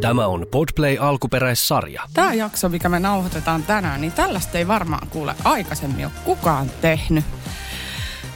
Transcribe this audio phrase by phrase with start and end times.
[0.00, 2.02] Tämä on Podplay alkuperäissarja.
[2.14, 7.24] Tämä jakso, mikä me nauhoitetaan tänään, niin tällaista ei varmaan kuule aikaisemmin ole kukaan tehnyt.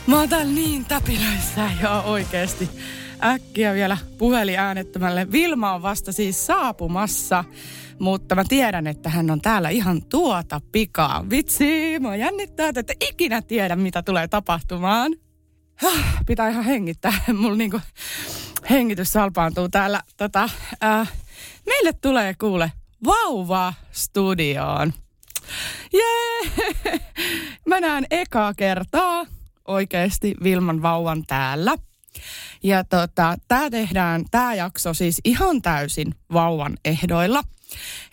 [0.07, 2.71] Mä oon täällä niin täpilöissä ja oikeesti
[3.25, 5.33] äkkiä vielä puhelin äänettömälle.
[5.33, 7.45] Vilma on vasta siis saapumassa,
[7.99, 11.31] mutta mä tiedän, että hän on täällä ihan tuota pikaa.
[11.31, 15.13] Vitsi, mä jännittää, että et ikinä tiedä, mitä tulee tapahtumaan.
[16.27, 17.13] Pitää ihan hengittää.
[17.41, 17.81] Mulla niinku
[18.71, 20.03] hengitys salpaantuu täällä.
[20.17, 20.49] Tota,
[20.85, 21.13] äh,
[21.67, 22.73] meille tulee kuule
[23.05, 24.93] vauva studioon.
[25.93, 27.01] Jee!
[27.67, 29.27] Mä näen ekaa kertaa
[29.69, 31.77] oikeasti Vilman vauvan täällä.
[32.63, 37.43] Ja tota, tämä tehdään, tämä jakso siis ihan täysin vauvan ehdoilla.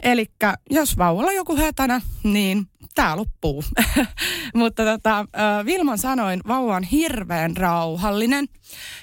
[0.04, 0.26] Eli
[0.70, 3.64] jos vauvalla joku hätänä, niin tämä loppuu.
[4.54, 5.26] Mutta tota,
[5.66, 8.48] Vilman sanoin, vauva on hirveän rauhallinen.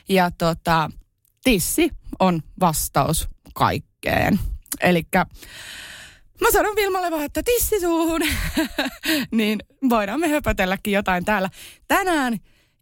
[0.08, 0.90] Ja tota,
[1.44, 4.40] tissi on vastaus kaikkeen.
[4.80, 5.02] Eli
[6.40, 8.20] Mä sanon Vilmalle vaan, että tissi suuhun.
[9.30, 11.50] niin voidaan me höpötelläkin jotain täällä.
[11.88, 12.38] Tänään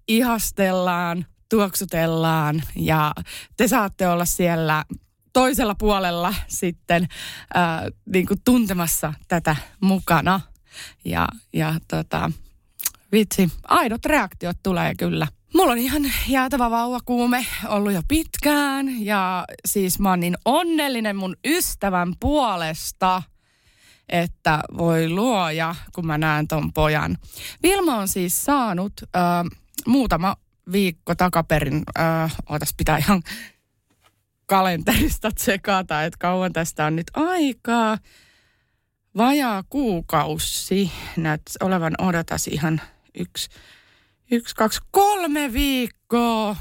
[0.09, 3.12] ihastellaan, tuoksutellaan ja
[3.56, 4.84] te saatte olla siellä
[5.33, 7.09] toisella puolella sitten
[7.56, 10.41] äh, niin kuin tuntemassa tätä mukana.
[11.05, 12.31] Ja, ja tota,
[13.12, 15.27] vitsi, aidot reaktiot tulee kyllä.
[15.55, 21.36] Mulla on ihan jäätävä vauvakuume ollut jo pitkään ja siis mä oon niin onnellinen mun
[21.44, 23.22] ystävän puolesta,
[24.08, 27.16] että voi luoja, kun mä näen ton pojan.
[27.62, 29.22] Vilma on siis saanut äh,
[29.86, 30.36] muutama
[30.72, 33.22] viikko takaperin, äh, ootas pitää ihan
[34.47, 37.98] kalenterista tsekata, että kauan tästä on nyt aikaa.
[39.16, 42.81] Vajaa kuukausi näet olevan odotas ihan
[43.19, 43.48] yksi,
[44.30, 46.56] yksi, kaksi, kolme viikkoa.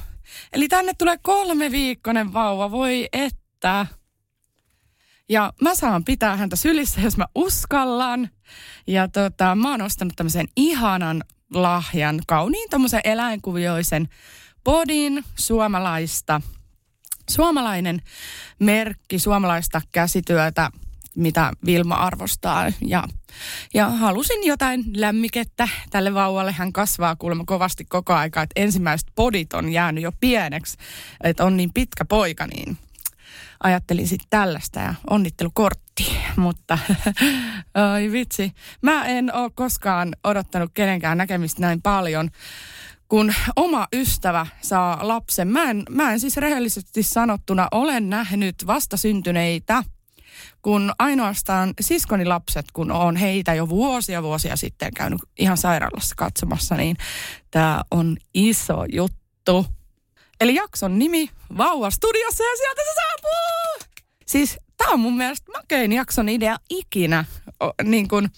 [0.54, 3.86] Eli tänne tulee kolme viikkonen vauva, voi että.
[5.30, 8.30] Ja mä saan pitää häntä sylissä, jos mä uskallan.
[8.88, 14.10] Ja tota, mä oon ostanut tämmöisen ihanan lahjan, kauniin tommosen eläinkuvioisen
[14.64, 16.42] podin suomalaista,
[17.30, 18.02] suomalainen
[18.60, 20.72] merkki, suomalaista käsityötä,
[21.16, 22.72] mitä Vilma arvostaa.
[22.82, 23.04] Ja,
[23.74, 26.52] ja halusin jotain lämmikettä tälle vauvalle.
[26.52, 30.78] Hän kasvaa kuulemma kovasti koko aika, että ensimmäiset podit on jäänyt jo pieneksi,
[31.24, 32.78] että on niin pitkä poika, niin
[33.64, 36.78] ajattelin sitten tällaista ja onnittelukortti, mutta
[37.94, 38.52] ai vitsi.
[38.82, 42.30] Mä en ole koskaan odottanut kenenkään näkemistä näin paljon,
[43.08, 45.48] kun oma ystävä saa lapsen.
[45.48, 49.84] Mä en, mä en siis rehellisesti sanottuna ole nähnyt vastasyntyneitä,
[50.66, 56.76] kun ainoastaan siskoni lapset, kun on heitä jo vuosia vuosia sitten käynyt ihan sairaalassa katsomassa,
[56.76, 56.98] niin
[57.52, 59.66] tämä on iso juttu.
[60.42, 63.88] Eli jakson nimi Vauva studiossa ja sieltä se saapuu!
[64.26, 67.26] Siis tämä on mun mielestä makein jakson idea ikinä.
[67.64, 68.30] O, niin kun,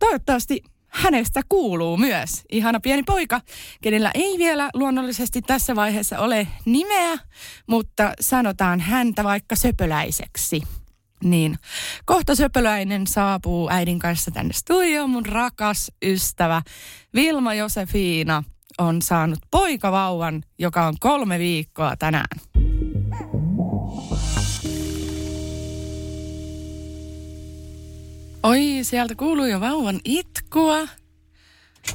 [0.00, 3.40] toivottavasti hänestä kuuluu myös ihana pieni poika,
[3.82, 7.18] kenellä ei vielä luonnollisesti tässä vaiheessa ole nimeä,
[7.66, 10.62] mutta sanotaan häntä vaikka söpöläiseksi.
[11.24, 11.58] Niin,
[12.04, 16.62] kohta söpöläinen saapuu äidin kanssa tänne studioon, mun rakas ystävä
[17.14, 18.42] Vilma Josefiina
[18.78, 22.40] on saanut poikavauvan, joka on kolme viikkoa tänään.
[28.42, 30.88] Oi, sieltä kuuluu jo vauvan itkua.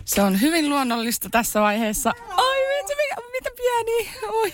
[0.05, 2.11] Se on hyvin luonnollista tässä vaiheessa.
[2.37, 2.55] Oi,
[2.87, 4.09] mikä, mitä pieni.
[4.27, 4.51] Oi.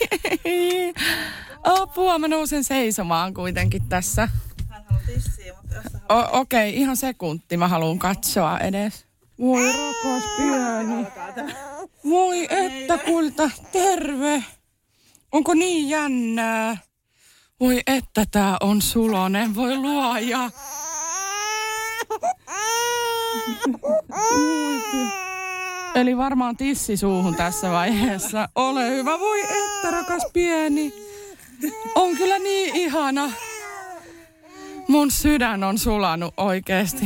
[1.63, 4.29] Apua, mä nousen seisomaan kuitenkin tässä.
[4.91, 9.05] Hän haluaa tissiä, mutta jos sä O- Okei, okay, ihan sekunti mä haluan katsoa edes.
[9.39, 11.07] Voi rakas pieni.
[12.09, 14.43] Voi että kulta, terve.
[15.31, 16.77] Onko niin jännää?
[17.59, 20.49] Voi että tää on sulonen, voi luoja.
[25.95, 28.49] Eli varmaan tissi suuhun tässä vaiheessa.
[28.55, 30.93] Ole hyvä, voi että rakas pieni.
[31.95, 33.31] On kyllä niin ihana.
[34.91, 37.05] Mun sydän on sulanut oikeesti.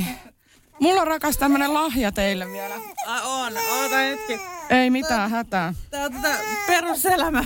[0.79, 2.75] Mulla on rakas tämmönen lahja teille vielä.
[3.07, 4.39] Ai on, oota hetki.
[4.69, 5.73] Ei mitään hätää.
[5.89, 6.37] Tää on tätä
[6.67, 7.45] peruselämä.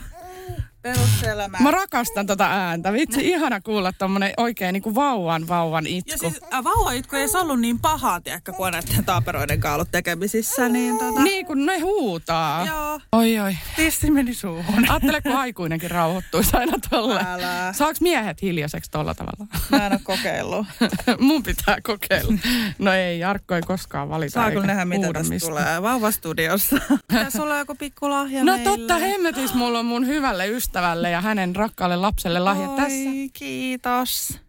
[0.82, 1.58] Peruselämä.
[1.62, 2.94] Mä rakastan tota ääntä.
[2.94, 6.18] Vitsi, ihana kuulla tommonen oikein niinku vauvan vauvan Ja itku.
[6.20, 9.92] siis äh, vauvaitku ei edes ollut niin pahaa, tiedätkö, kun on näiden taaperoiden kanssa ollut
[9.92, 11.22] tekemisissä, niin tota...
[11.22, 12.66] Niin kun ne huutaa.
[12.66, 13.58] Joo, Oi oi.
[13.76, 14.90] tissi meni suuhun.
[14.90, 17.22] Ajattele, kun aikuinenkin rauhoittuisi aina tolle.
[17.28, 17.74] Älä.
[17.74, 19.48] Saaks miehet hiljaiseksi tolla tavalla?
[19.70, 20.68] Mä en oo kokeillut.
[21.20, 22.34] Mun pitää kokeilla.
[22.80, 24.34] No ei, Jarkko ei koskaan valita.
[24.34, 26.76] Saa kyllä eikä nähdä, mitä tästä tulee vauvastudiossa.
[27.08, 28.78] Tässä sulla on joku pikku lahja No meille.
[28.78, 30.69] totta hemmetis, mulla on mun hyvälle ystävälle
[31.12, 33.10] ja hänen rakkaalle lapselle lahja Oi, tässä.
[33.34, 34.40] kiitos.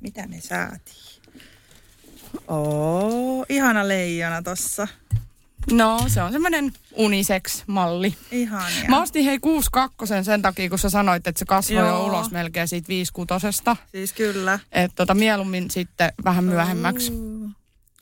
[0.00, 1.22] Mitä ne saatiin?
[2.48, 4.88] Oo, ihana leijona tossa.
[5.72, 8.16] No, se on semmoinen unisex-malli.
[8.30, 8.88] Ihania.
[8.88, 12.06] Mä ostin hei 62 sen takia, kun sä sanoit, että se kasvoi jo Joo.
[12.06, 13.62] ulos melkein siitä 56
[13.92, 14.58] Siis kyllä.
[14.72, 17.12] Että tota, mieluummin sitten vähän myöhemmäksi.
[17.12, 17.50] Ooh,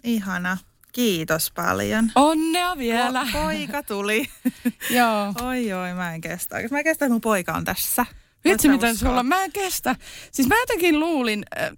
[0.04, 0.58] ihana.
[0.92, 2.12] Kiitos paljon.
[2.14, 3.22] Onnea vielä.
[3.22, 4.28] Po- poika tuli.
[4.90, 5.34] Joo.
[5.42, 6.56] oi oi, mä en kestä.
[6.70, 8.06] Mä en kestä, että mun poika on tässä.
[8.44, 9.08] Vitsi, miten uskoa?
[9.08, 9.96] sulla, mä en kestä.
[10.32, 11.70] Siis mä jotenkin luulin äh,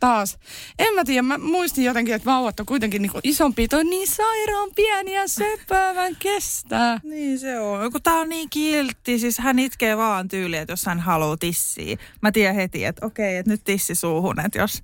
[0.00, 0.38] taas,
[0.78, 4.08] en mä tiedä, mä muistin jotenkin, että vauvat on kuitenkin niin isompi, toi on niin
[4.08, 7.00] sairaan pieni ja söpöä, mä en kestää.
[7.02, 7.92] Niin se on.
[7.92, 11.96] Kun tää on niin kiltti, siis hän itkee vaan tyyliä, että jos hän haluaa tissiä.
[12.22, 14.82] Mä tiedän heti, että okei, että nyt tissi suuhun, että jos,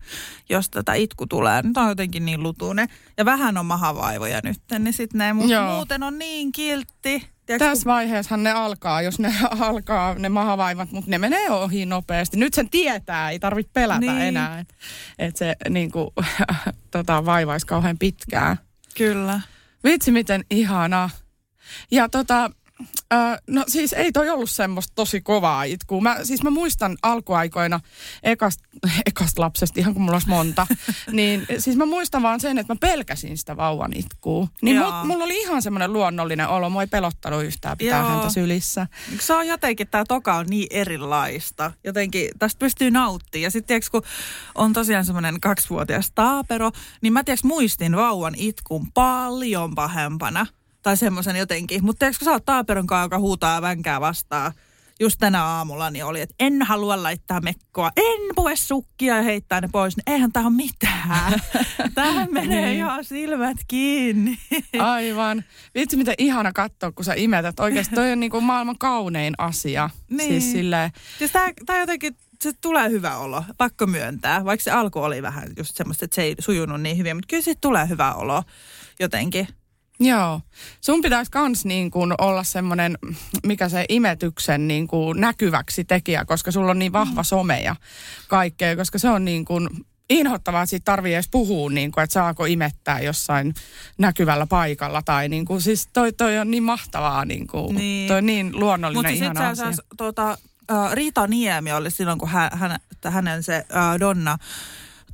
[0.49, 1.63] jos tätä itku tulee.
[1.63, 2.89] Nyt on jotenkin niin lutunen.
[3.17, 5.75] Ja vähän on mahavaivoja nyt, niin sitten ne mu- Joo.
[5.75, 7.32] muuten on niin kiltti.
[7.47, 12.37] Tiedätkö, Tässä vaiheessahan ne alkaa, jos ne alkaa ne mahavaivat, mutta ne menee ohi nopeasti.
[12.37, 14.21] Nyt sen tietää, ei tarvitse pelätä Niin.
[14.23, 14.75] enää, että
[15.19, 16.09] et se niin kuin,
[16.91, 18.57] tota, vaivaisi kauhean pitkään.
[18.97, 19.41] Kyllä.
[19.85, 21.11] Vitsi, miten ihana.
[21.91, 22.51] Ja tota,
[23.13, 26.01] ö, no siis ei toi ollut semmoista tosi kovaa itkua.
[26.01, 27.81] Mä, siis mä muistan alkuaikoina
[28.23, 28.65] ekasta,
[29.07, 30.67] ekasta lapsesta, ihan kun mulla olisi monta,
[31.13, 34.49] niin siis mä muistan vaan sen, että mä pelkäsin sitä vauvan itkua.
[34.63, 34.93] Niin Joo.
[34.93, 38.09] mut, mulla oli ihan semmoinen luonnollinen olo, mua ei pelottanut yhtään pitää Joo.
[38.09, 38.87] häntä sylissä.
[39.21, 41.73] Se on jotenkin, tämä toka on niin erilaista.
[41.85, 43.43] Jotenkin tästä pystyy nauttimaan.
[43.43, 44.03] Ja sitten kun
[44.55, 46.71] on tosiaan semmoinen kaksivuotias taapero,
[47.01, 50.47] niin mä tiedätkö muistin vauvan itkun paljon pahempana.
[50.83, 51.85] Tai semmoisen jotenkin.
[51.85, 54.53] Mutta kun sä oot taaperon kanssa, joka huutaa vänkää vastaan.
[55.01, 59.61] Just tänä aamulla niin oli, että en halua laittaa mekkoa, en pue sukkia ja heittää
[59.61, 59.97] ne pois.
[59.97, 61.33] Niin eihän tää ole mitään.
[61.95, 62.77] Tähän menee Niin.
[62.77, 64.39] ihan silmät kiinni.
[64.79, 65.45] Aivan.
[65.75, 67.61] Vitsi, miten ihana katsoa, kun sä imetät.
[67.61, 69.91] Oikeasti toi on niinku maailman kaunein asia.
[70.11, 70.29] Niin.
[70.29, 74.45] Siis silleen, Siis tää, tää jotenkin, se tulee hyvä olo, pakko myöntää.
[74.45, 77.43] Vaikka se alku oli vähän just semmoista, että se ei sujunut niin hyvin, mutta kyllä
[77.43, 78.43] siitä tulee hyvä olo
[79.01, 79.49] jotenkin.
[80.03, 80.41] Joo.
[80.81, 82.99] Sun pitäisi kans niin kuin olla semmoinen,
[83.47, 87.77] mikä se imetyksen niin kuin näkyväksi tekijä, koska sulla on niin vahva some ja
[88.29, 89.69] kaikkea, koska se on niin kuin
[90.11, 93.55] inhottavaa, että siitä tarvii edes puhua, niin kuin, että saako imettää jossain
[93.99, 95.03] näkyvällä paikalla.
[95.03, 98.09] Tai niin kuin, siis toi, toi on niin mahtavaa, niin kuin, Niin.
[98.09, 99.65] toi on niin luonnollinen Mutta ihana sitten asia.
[99.65, 100.39] sä, sä, tota,
[100.73, 104.39] äh, Riita Niemi oli silloin, kun hän, hän, hänen se äh, Donna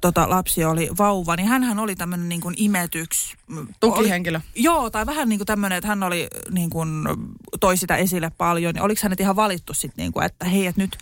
[0.00, 3.34] tota, lapsi oli vauva, niin hänhän oli tämmöinen niin kuin imetyks...
[3.56, 4.40] oli- Tukihenkilö.
[4.54, 6.90] Joo, tai vähän niin kuin tämmöinen, että hän oli niin kuin,
[7.60, 8.74] toi sitä esille paljon.
[8.74, 10.98] Niin oliko hänet ihan valittu sitten, niin kuin, että hei, että nyt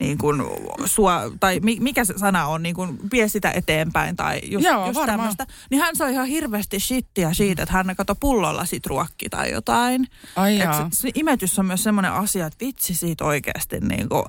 [0.00, 0.42] niin kuin,
[0.84, 4.86] sua, tai mi, mikä se sana on, niin kuin, vie sitä eteenpäin tai just, Joo,
[4.86, 5.18] just varmaan.
[5.18, 5.46] tämmöistä.
[5.70, 10.08] Niin hän sai ihan hirveästi shittiä siitä, että hän kato pullolla sit ruokki tai jotain.
[10.36, 14.24] Ai se, se imetys on myös semmoinen asia, että vitsi siitä oikeasti niin kuin,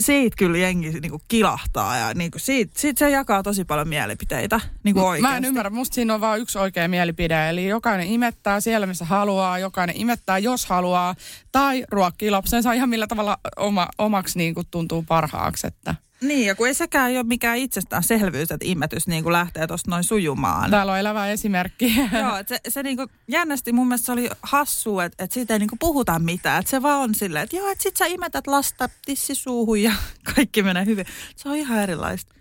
[0.00, 3.88] siitä kyllä jengi niin kuin kilahtaa ja niin kuin siitä, siitä, se jakaa tosi paljon
[3.88, 5.32] mielipiteitä niin oikeasti.
[5.32, 9.04] Mä en ymmärrä, musta siinä on vain yksi oikea mielipide, eli jokainen imettää siellä, missä
[9.04, 11.14] haluaa, jokainen imettää, jos haluaa,
[11.52, 15.94] tai ruokkii lapsensa ihan millä tavalla oma, omaksi niin kuin tuntuu parhaaksi, että
[16.28, 20.04] Niin, ja kun ei sekään ole mikään itsestäänselvyys, että imetys niin kuin lähtee tuosta noin
[20.04, 20.70] sujumaan.
[20.70, 21.94] täällä on elävä esimerkki.
[22.20, 25.58] Joo, että se, se niinku, jännästi mun mielestä se oli hassu, että, että siitä ei
[25.58, 26.60] niinku puhuta mitään.
[26.60, 29.92] Että se vaan on silleen, että joo, että sit sä imetät lasta tissi suuhun ja
[30.34, 31.06] kaikki menee hyvin.
[31.36, 32.34] Se on ihan erilaista.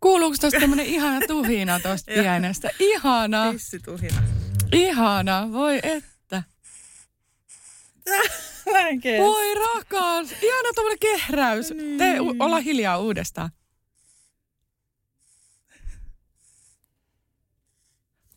[0.00, 2.70] Kuuluuko tuosta tämmönen ihana tuhina tuosta pienestä?
[2.78, 4.22] Ihana, Tissituhina.
[4.72, 6.42] ihana, voi että.
[9.02, 9.24] Kestä.
[9.24, 11.72] Voi rakas, ihana tuommoinen kehräys.
[11.98, 13.50] Te u- olla hiljaa uudestaan.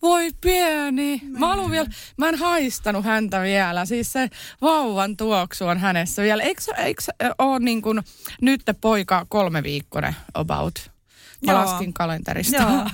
[0.02, 1.22] Voi pieni.
[1.24, 3.86] Mä haluan vielä, mä en haistanut häntä vielä.
[3.86, 4.30] Siis se
[4.62, 6.44] vauvan tuoksu on hänessä vielä.
[6.44, 7.02] Eikö, se- eikö
[7.40, 8.02] ole niin kuin
[8.42, 10.92] nyt poika kolme viikkoinen about?
[11.46, 11.62] Mä Joo.
[11.62, 12.58] laskin kalenterista.
[12.58, 12.88] Joo,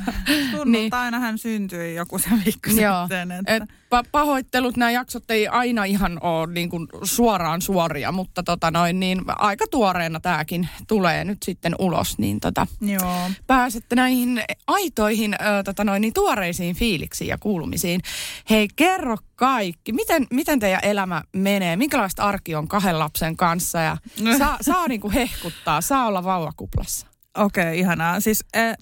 [0.51, 3.31] sunnuntaina hän syntyi joku se viikko Joo, sitten.
[3.31, 3.55] Että...
[3.55, 8.71] et pa- pahoittelut, nämä jaksot ei aina ihan ole niin kuin suoraan suoria, mutta tota
[8.71, 13.29] noin, niin aika tuoreena tämäkin tulee nyt sitten ulos, niin tota, Joo.
[13.47, 18.01] pääsette näihin aitoihin ö, tota noin, niin tuoreisiin fiiliksiin ja kuulumisiin.
[18.49, 19.91] Hei, kerro kaikki.
[19.91, 21.75] Miten, miten teidän elämä menee?
[21.75, 23.79] Minkälaista arki on kahden lapsen kanssa?
[23.79, 23.97] Ja
[24.37, 27.12] saa, saa niin kuin hehkuttaa, saa olla vauvakuplassa.
[27.37, 28.19] Okei, okay, ihanaa.
[28.19, 28.77] Siis, eh,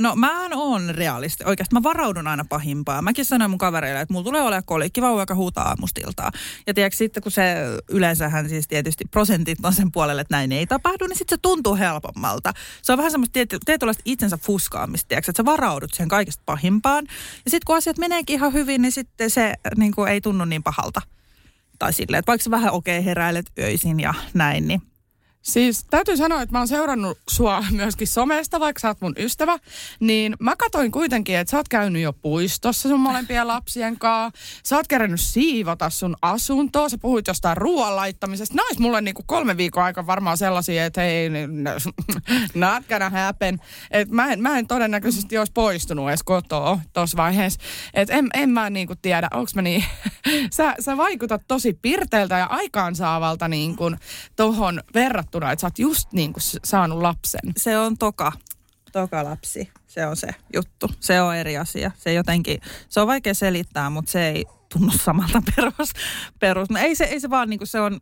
[0.00, 1.44] no mä on realisti.
[1.44, 3.02] Oikeasti mä varaudun aina pahimpaa.
[3.02, 6.32] Mäkin sanoin mun kavereille, että mulla tulee olemaan kolikkivauva, joka huutaa aamustiltaan.
[6.66, 7.54] Ja tiedätkö, sitten kun se
[7.90, 11.76] yleensähän siis tietysti prosentit on sen puolelle, että näin ei tapahdu, niin sitten se tuntuu
[11.76, 12.52] helpommalta.
[12.82, 17.04] Se on vähän semmoista tiety- tietynlaista itsensä fuskaamista, tiedätkö, että sä varaudut siihen kaikesta pahimpaan.
[17.44, 20.62] Ja sitten kun asiat meneekin ihan hyvin, niin sitten se niin kuin, ei tunnu niin
[20.62, 21.02] pahalta.
[21.78, 24.82] Tai silleen, että vaikka sä vähän okei okay, heräilet öisin ja näin, niin
[25.42, 29.58] Siis täytyy sanoa, että mä oon seurannut sua myöskin somesta, vaikka sä oot mun ystävä.
[30.00, 34.40] Niin mä katoin kuitenkin, että sä oot käynyt jo puistossa sun molempien lapsien kanssa.
[34.64, 36.88] Sä oot kerännyt siivota sun asuntoa.
[36.88, 38.54] Sä puhuit jostain ruoan laittamisesta.
[38.54, 41.30] Nais mulle niinku kolme viikon aika varmaan sellaisia, että hei,
[42.54, 43.58] not gonna happen.
[43.90, 47.60] Et mä, en, mä en todennäköisesti olisi poistunut edes kotoa tuossa vaiheessa.
[47.94, 49.84] Et en, en mä niinku tiedä, onks mä niin...
[50.56, 53.96] sä, sä vaikutat tosi pirteeltä ja aikaansaavalta niin kuin
[54.36, 57.52] tohon verrattuna verrattuna, että sä oot just niin kuin saanut lapsen.
[57.56, 58.32] Se on toka,
[58.92, 59.70] toka lapsi.
[59.86, 60.90] Se on se juttu.
[61.00, 61.90] Se on eri asia.
[61.98, 65.92] Se jotenkin, se on vaikea selittää, mutta se ei tunnu samalta perus.
[66.38, 66.70] perus.
[66.70, 68.00] No ei, se, ei se vaan niin kuin se on,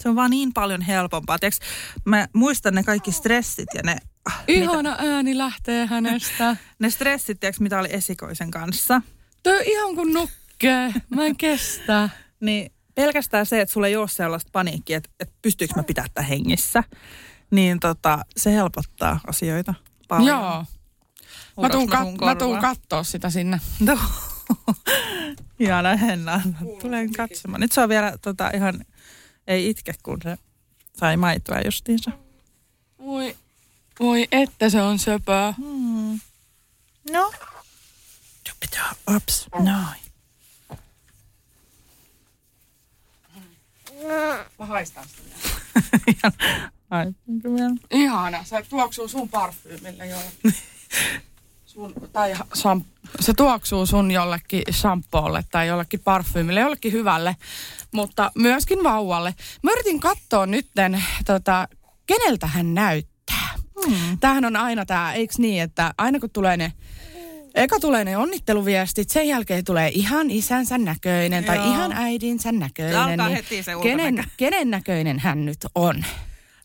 [0.00, 1.38] se on vaan niin paljon helpompaa.
[1.38, 1.64] Tiedätkö,
[2.04, 3.96] mä muistan ne kaikki stressit ja ne...
[4.24, 6.56] Ah, Ihana mitä, ääni lähtee hänestä.
[6.78, 9.02] ne stressit, tiedätkö, mitä oli esikoisen kanssa.
[9.42, 10.94] Tuo ihan kuin nukkee.
[11.10, 12.08] Mä en kestä.
[12.40, 16.22] niin pelkästään se, että sulla ei ole sellaista paniikkia, että, että pystyykö mä pitää tätä
[16.22, 16.84] hengissä,
[17.50, 19.74] niin tota, se helpottaa asioita
[20.08, 20.28] paljon.
[20.28, 20.64] Joo.
[21.62, 23.60] Mä tuun, kat- mä tuun kattoo sitä sinne.
[23.80, 23.98] No.
[25.60, 26.40] Ihana Henna.
[26.80, 27.60] Tulen katsomaan.
[27.60, 28.84] Nyt se on vielä tota, ihan,
[29.46, 30.38] ei itke, kun se
[30.96, 32.10] sai maitoa justiinsa.
[32.98, 33.36] Voi,
[34.00, 35.54] voi että se on söpöä.
[35.56, 36.20] Hmm.
[37.10, 37.32] No.
[38.60, 40.07] Pitää, ups, noin.
[44.58, 45.22] Mä haistan sitä
[47.44, 47.74] vielä.
[47.90, 48.44] Ihana.
[48.44, 50.16] Se tuoksuu sun parfyymille jo.
[51.66, 52.82] Sun, tai sam,
[53.20, 57.36] se tuoksuu sun jollekin shampoolle tai jollekin parfyymille, jollekin hyvälle,
[57.92, 59.34] mutta myöskin vauvalle.
[59.62, 61.68] Mä yritin katsoa nytten, tota,
[62.06, 63.54] keneltä hän näyttää.
[63.86, 64.18] Hmm.
[64.18, 66.72] Tämähän on aina tämä, eikö niin, että aina kun tulee ne
[67.58, 71.54] Eka tulee ne onnitteluviestit, sen jälkeen tulee ihan isänsä näköinen Joo.
[71.54, 72.98] tai ihan äidinsä näköinen.
[72.98, 76.04] Alkaa niin heti se kenen, kenen näköinen hän nyt on?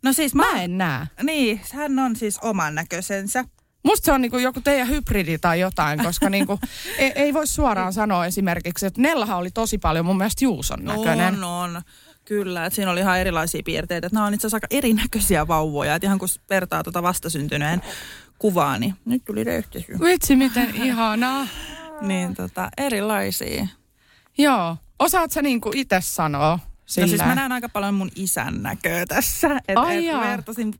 [0.04, 1.06] No siis mä, mä en näe.
[1.24, 3.46] Niin, hän on siis oman näköisensä.
[3.84, 6.60] Musta se on niinku joku teidän hybridi tai jotain, koska niinku,
[6.98, 11.44] ei, ei voi suoraan sanoa esimerkiksi, että Nellahan oli tosi paljon mun mielestä Juuson näköinen.
[11.44, 11.82] On, on.
[12.26, 14.08] Kyllä, että siinä oli ihan erilaisia piirteitä.
[14.08, 15.96] Että nämä on itse asiassa aika erinäköisiä vauvoja.
[15.96, 17.82] Että ihan kun vertaa tuota vastasyntyneen
[18.44, 20.00] kuvaa, niin nyt tuli röyhtysy.
[20.00, 21.48] Vitsi, miten ihanaa.
[22.02, 23.68] niin tota, erilaisia.
[24.38, 24.78] Joo.
[25.00, 26.60] Osaat sä niinku itse sanoa?
[26.86, 27.06] Sillä.
[27.06, 29.62] No siis mä näen aika paljon mun isän näköä tässä.
[29.68, 30.76] Että Ai et vertasin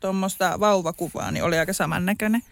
[0.00, 2.42] tuommoista tota, vauvakuvaa, niin oli aika samannäköinen.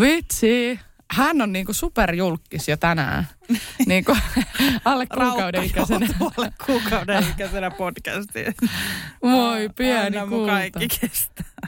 [0.00, 0.80] Vitsi
[1.10, 3.28] hän on niinku superjulkis jo tänään.
[3.86, 4.16] niinku
[4.84, 6.06] alle kuukauden ikäisenä.
[6.20, 8.54] alle kuukauden ikäisenä podcastiin.
[9.22, 10.52] Voi pieni Anna kulta.
[10.52, 11.67] kaikki kestää.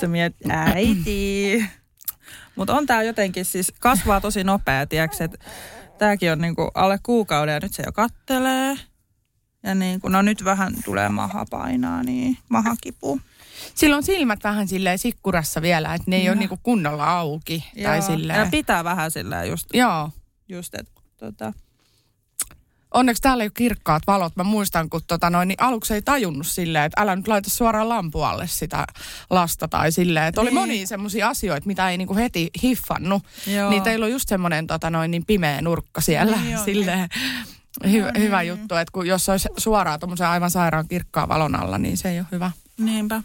[0.00, 1.64] Sä miet, äiti.
[2.56, 5.38] Mutta on tää jotenkin siis, kasvaa tosi nopea, tiiäks, että
[5.98, 8.76] tääkin on niinku alle kuukauden ja nyt se jo kattelee.
[9.62, 13.20] Ja niin kun, no nyt vähän tulee maha painaa, niin mahakipu.
[13.74, 16.30] Silloin silmät vähän silleen sikkurassa vielä, että ne ei no.
[16.30, 17.64] ole niinku kunnolla auki.
[17.74, 17.90] Joo.
[17.90, 18.38] Tai silleen.
[18.38, 19.66] Ja pitää vähän silleen just.
[19.74, 20.10] Joo.
[20.48, 21.52] Just, että tota.
[22.94, 24.36] Onneksi täällä ei ole kirkkaat valot.
[24.36, 27.88] Mä muistan, kun tota noin, niin aluksi ei tajunnut silleen, että älä nyt laita suoraan
[27.88, 28.86] lampualle sitä
[29.30, 30.26] lasta tai silleen.
[30.26, 30.60] Että oli niin.
[30.60, 33.22] monia semmoisia asioita, mitä ei niinku heti hiffannut.
[33.46, 33.70] Joo.
[33.70, 37.08] Niin teillä on just semmoinen tota noin, niin pimeä nurkka siellä niin silleen.
[37.86, 38.48] Hy- no, hyvä niin.
[38.48, 42.18] juttu, että kun jos olisi suoraan tuommoisen aivan sairaan kirkkaan valon alla, niin se ei
[42.18, 42.50] ole hyvä.
[42.78, 43.22] Niinpä.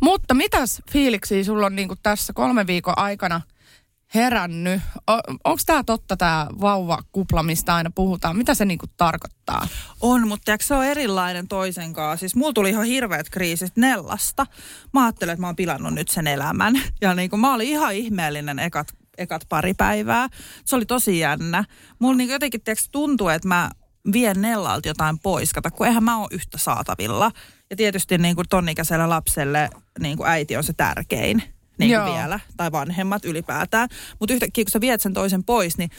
[0.00, 3.40] Mutta mitäs fiiliksiä sulla on niinku tässä kolme viikon aikana
[4.14, 4.82] herännyt?
[5.44, 8.36] Onko tämä totta tämä vauvakupla, mistä aina puhutaan?
[8.36, 9.68] Mitä se niinku tarkoittaa?
[10.00, 12.20] On, mutta tiiäks, se on erilainen toisen kanssa.
[12.20, 14.46] Siis mulla tuli ihan hirveät kriisit Nellasta.
[14.92, 16.74] Mä ajattelin, että mä oon pilannut nyt sen elämän.
[17.00, 20.28] Ja niinku, mä olin ihan ihmeellinen ekat, ekat pari päivää.
[20.64, 21.64] Se oli tosi jännä.
[21.98, 23.70] Mulla niinku jotenkin tiiäks, tuntuu, että mä
[24.12, 27.30] vien Nellalta jotain pois, kato, kun eihän mä ole yhtä saatavilla.
[27.70, 32.72] Ja tietysti niin kuin tonnikäiselle lapselle niin kuin äiti on se tärkein niin vielä, tai
[32.72, 33.88] vanhemmat ylipäätään.
[34.20, 35.90] Mutta yhtäkkiä kun sä viet sen toisen pois, niin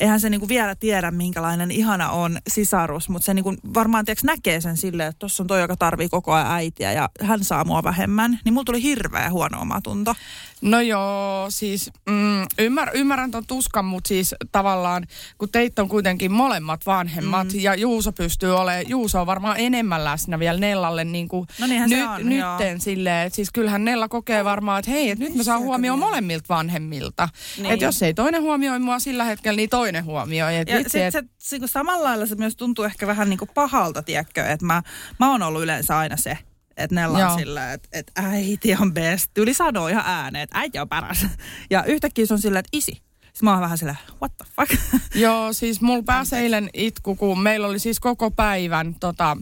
[0.00, 4.60] eihän se niinku vielä tiedä, minkälainen ihana on sisarus, mutta se niinku varmaan tiiäks, näkee
[4.60, 7.82] sen silleen, että tuossa on toi, joka tarvii koko ajan äitiä ja hän saa mua
[7.82, 8.38] vähemmän.
[8.44, 10.14] Niin mulla tuli hirveä huono omatunto.
[10.60, 15.06] No joo, siis mm, ymmär, ymmärrän ton tuskan, mutta siis tavallaan,
[15.38, 17.60] kun teitä on kuitenkin molemmat vanhemmat mm.
[17.60, 21.88] ja Juuso pystyy olemaan, Juuso on varmaan enemmän läsnä vielä Nellalle niin kuin no nyt,
[21.88, 25.42] se on, nytten silleen, että siis kyllähän Nella kokee varmaan, että hei, että nyt mä
[25.42, 27.28] saan huomioon molemmilta vanhemmilta.
[27.56, 27.66] Niin.
[27.66, 30.56] Että jos ei toinen huomioi mua sillä hetkellä, niin toinen huomioi.
[30.56, 31.12] Et ja vitsi, et...
[31.12, 34.66] se, se, se, samalla lailla se myös tuntuu ehkä vähän niin kuin pahalta, tiedätkö, että
[34.66, 34.82] mä,
[35.20, 36.38] mä oon ollut yleensä aina se,
[36.76, 39.38] että ne on sillä, että, että äiti on best.
[39.38, 41.26] Yli sanoo ihan ääneen, että äiti on paras.
[41.70, 42.92] Ja yhtäkkiä se on sillä, että isi.
[42.92, 45.00] Sitten mä oon vähän sillä, what the fuck?
[45.14, 49.36] Joo, siis mulla pääsi eilen itku, kun meillä oli siis koko päivän tota,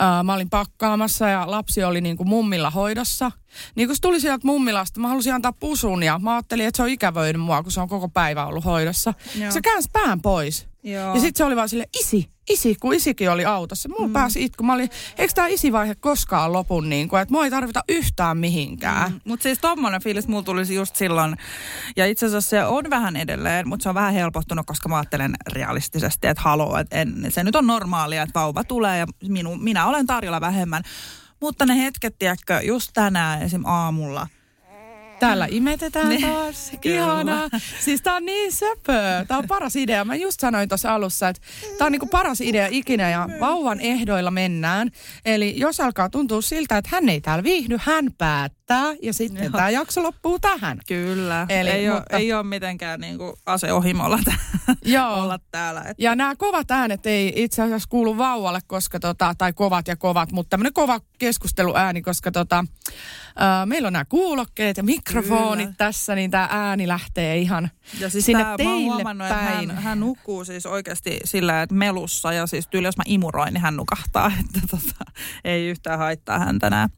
[0.00, 3.30] Ää, mä olin pakkaamassa ja lapsi oli niin kuin mummilla hoidossa.
[3.74, 6.82] Niin kun se tuli sieltä mummilasta, mä halusin antaa pusun ja mä ajattelin, että se
[6.82, 9.14] on ikävöinyt mua, kun se on koko päivä ollut hoidossa.
[9.38, 9.50] Joo.
[9.50, 10.66] Se käänsi pään pois.
[10.82, 11.14] Joo.
[11.14, 13.88] Ja sitten se oli vaan sille isi, isi, kun isikin oli autossa.
[13.88, 14.12] Mulla mm.
[14.12, 14.64] pääsi itku.
[14.64, 19.12] Mä olin, eikö tämä isivaihe koskaan lopun niin kuin, että mua ei tarvita yhtään mihinkään.
[19.12, 19.20] Mm.
[19.24, 21.36] Mutta siis tommonen fiilis mulla tulisi just silloin,
[21.96, 25.34] ja itse asiassa se on vähän edelleen, mutta se on vähän helpottunut, koska mä ajattelen
[25.52, 29.86] realistisesti, että haloo, että en, se nyt on normaalia, että vauva tulee ja minu, minä
[29.86, 30.82] olen tarjolla vähemmän.
[31.40, 33.64] Mutta ne hetket, tiedätkö, just tänään esim.
[33.64, 34.26] aamulla,
[35.20, 36.22] Täällä imetetään Niin.
[36.22, 36.72] taas.
[36.80, 36.96] Kyllä.
[36.96, 37.48] Ihanaa.
[37.80, 39.24] Siis tää on niin söpö.
[39.28, 40.04] Tää on paras idea.
[40.04, 41.42] Mä just sanoin tuossa alussa, että
[41.78, 44.90] tää on niinku paras idea ikinä ja vauvan ehdoilla mennään.
[45.24, 49.70] Eli jos alkaa tuntua siltä, että hän ei täällä viihdy, hän päättää ja sitten tämä
[49.70, 50.78] jakso loppuu tähän.
[50.88, 51.46] Kyllä.
[51.48, 54.32] Eli, ei, mutta- ole, ei ole mitenkään niinku aseohimolla tä-
[54.84, 55.14] Joo.
[55.22, 55.80] olla täällä.
[55.82, 59.96] Et, Ja nämä kovat äänet ei itse asiassa kuulu vauvalle, koska tota, tai kovat ja
[59.96, 62.64] kovat, mutta tämmöinen kova keskusteluääni, koska tota,
[63.66, 65.74] meillä on nämä kuulokkeet ja mikrofonit Kyllä.
[65.78, 69.70] tässä, niin tämä ääni lähtee ihan ja siis sinne tää, mä teille että päin.
[69.70, 73.62] hän, hän nukkuu siis oikeasti sillä, että melussa ja siis tyyli, jos mä imuroin, niin
[73.62, 75.12] hän nukahtaa, että tota,
[75.44, 76.88] ei yhtään haittaa häntä nämä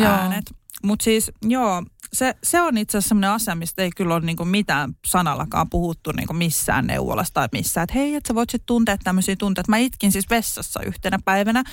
[0.00, 0.44] äänet.
[0.82, 4.44] Mutta siis joo, se, se on itse asiassa sellainen asia, mistä ei kyllä ole niinku
[4.44, 7.84] mitään sanallakaan puhuttu niinku missään neuvolassa tai missään.
[7.84, 9.70] Että hei, että sä voit sitten tuntea tämmöisiä tunteita.
[9.70, 11.64] Mä itkin siis vessassa yhtenä päivänä.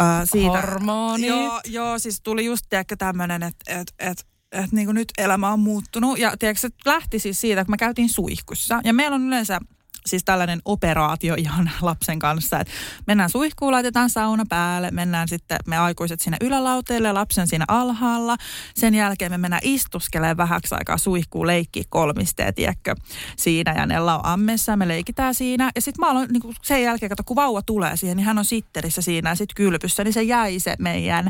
[0.00, 1.26] Ää, siitä, Hormonit.
[1.26, 5.60] Joo, joo, siis tuli just tiedätkö tämmöinen, että et, et, et niinku nyt elämä on
[5.60, 6.18] muuttunut.
[6.18, 8.80] Ja tiedätkö, se lähti siis siitä, kun me käytiin suihkussa.
[8.84, 9.60] Ja meillä on yleensä
[10.06, 12.72] siis tällainen operaatio ihan lapsen kanssa, että
[13.06, 18.36] mennään suihkuun, laitetaan sauna päälle, mennään sitten me aikuiset sinne ylälauteelle, lapsen siinä alhaalla.
[18.74, 22.94] Sen jälkeen me mennään istuskelemaan vähäksi aikaa suihkuun, leikkiä kolmisteet, tiedätkö,
[23.36, 25.70] siinä ja Nella on ammessa, me leikitään siinä.
[25.74, 28.44] Ja sitten mä aloin niin sen jälkeen, kato, kun vauva tulee siihen, niin hän on
[28.44, 31.28] sitterissä siinä ja sitten kylpyssä, niin se jäi se meidän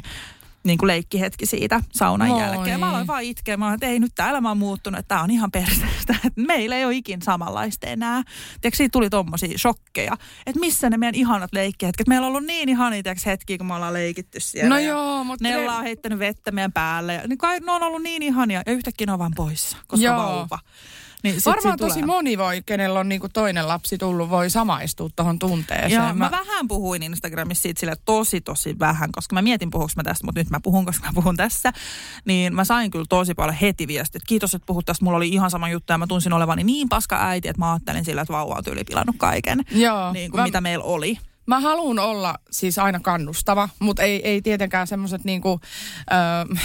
[0.64, 2.40] niin kuin leikkihetki siitä saunan Moi.
[2.40, 2.80] jälkeen.
[2.80, 3.56] Mä aloin vaan itkeä.
[3.56, 6.14] Mä aloin, että ei nyt tämä elämä on muuttunut, että tämä on ihan perseestä.
[6.36, 8.22] Meillä ei ole ikin samanlaista enää.
[8.60, 10.16] Tiedätkö, siitä tuli tommosia shokkeja.
[10.46, 12.06] Että missä ne meidän ihanat leikkihetket.
[12.06, 14.68] Meillä on ollut niin ihania tiedätkö, hetkiä, kun me ollaan leikitty siellä.
[14.68, 15.48] No joo, mutta...
[15.48, 17.14] Nella on heittänyt vettä meidän päälle.
[17.14, 18.62] Ja, niin kai ne on ollut niin ihania.
[18.66, 20.16] Ja yhtäkkiä ne on vaan poissa, koska Joo.
[20.16, 20.58] vauva.
[21.22, 22.06] Niin sit Varmaan tosi tulee.
[22.06, 25.92] moni voi, kenellä on niinku toinen lapsi tullut, voi samaistua tuohon tunteeseen.
[25.92, 30.02] Joo, mä, vähän puhuin Instagramissa siitä sille tosi tosi vähän, koska mä mietin puhuks mä
[30.02, 31.72] tästä, mutta nyt mä puhun, koska mä puhun tässä.
[32.24, 34.22] Niin mä sain kyllä tosi paljon heti viestit.
[34.26, 35.04] Kiitos, että puhut tästä.
[35.04, 38.04] Mulla oli ihan sama juttu ja mä tunsin olevani niin paska äiti, että mä ajattelin
[38.04, 39.60] sillä, että vauva on tyyli pilannut kaiken.
[39.70, 41.18] Joo, Niin kuin mä, mitä meillä oli.
[41.46, 45.60] mä haluan olla siis aina kannustava, mutta ei, ei tietenkään semmoiset niinku,
[46.12, 46.56] ö,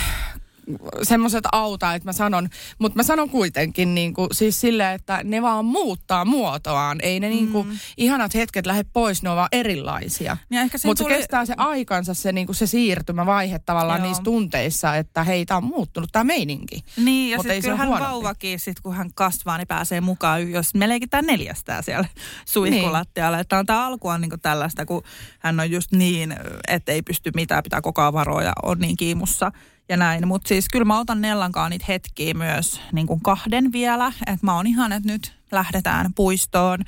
[1.04, 2.49] semmoiset auta, että mä sanon,
[2.80, 6.97] mutta mä sanon kuitenkin niinku, siis silleen, että ne vaan muuttaa muotoaan.
[7.01, 7.78] Ei ne niinku, Mm.
[7.97, 10.38] ihanat hetket lähde pois, ne on vaan erilaisia.
[10.49, 14.08] Niin Mutta se tuli- kestää se aikansa, se, niinku, se siirtymävaihe tavallaan Joo.
[14.08, 16.80] niissä tunteissa, että hei, tää on muuttunut tämä meininki.
[16.97, 18.12] Niin, ja sitten se kyllähän huonompi.
[18.13, 22.08] vauvakin, sit kun hän kasvaa, niin pääsee mukaan, jos me leikitään neljästään siellä
[22.45, 23.39] suihkulattialla.
[23.39, 25.04] Että on tämä alku on niin tällaista, kun
[25.39, 26.36] hän on just niin,
[26.67, 29.51] että ei pysty mitään, pitää koko ajan varoa ja on niin kiimussa
[29.89, 30.27] ja näin.
[30.27, 34.13] Mutta siis kyllä mä otan Nellankaan niitä hetkiä myös niin kuin kahden vielä.
[34.27, 36.79] Että mä oon ihan, että nyt lähdetään puistoon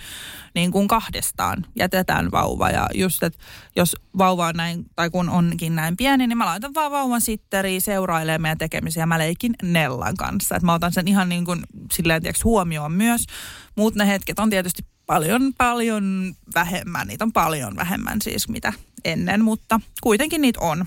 [0.55, 1.65] niin kuin kahdestaan.
[1.75, 3.39] Jätetään vauva ja just, että
[3.75, 7.81] jos vauva on näin, tai kun onkin näin pieni, niin mä laitan vaan vauvan sitteriin
[7.81, 9.05] seurailemaan meidän tekemisiä.
[9.05, 10.55] Mä leikin Nellan kanssa.
[10.55, 13.25] Että mä otan sen ihan niin kuin silleen, tiiäks, huomioon myös.
[13.75, 17.07] Mutta ne hetket on tietysti paljon, paljon vähemmän.
[17.07, 18.73] Niitä on paljon vähemmän siis mitä
[19.05, 20.85] ennen, mutta kuitenkin niitä on.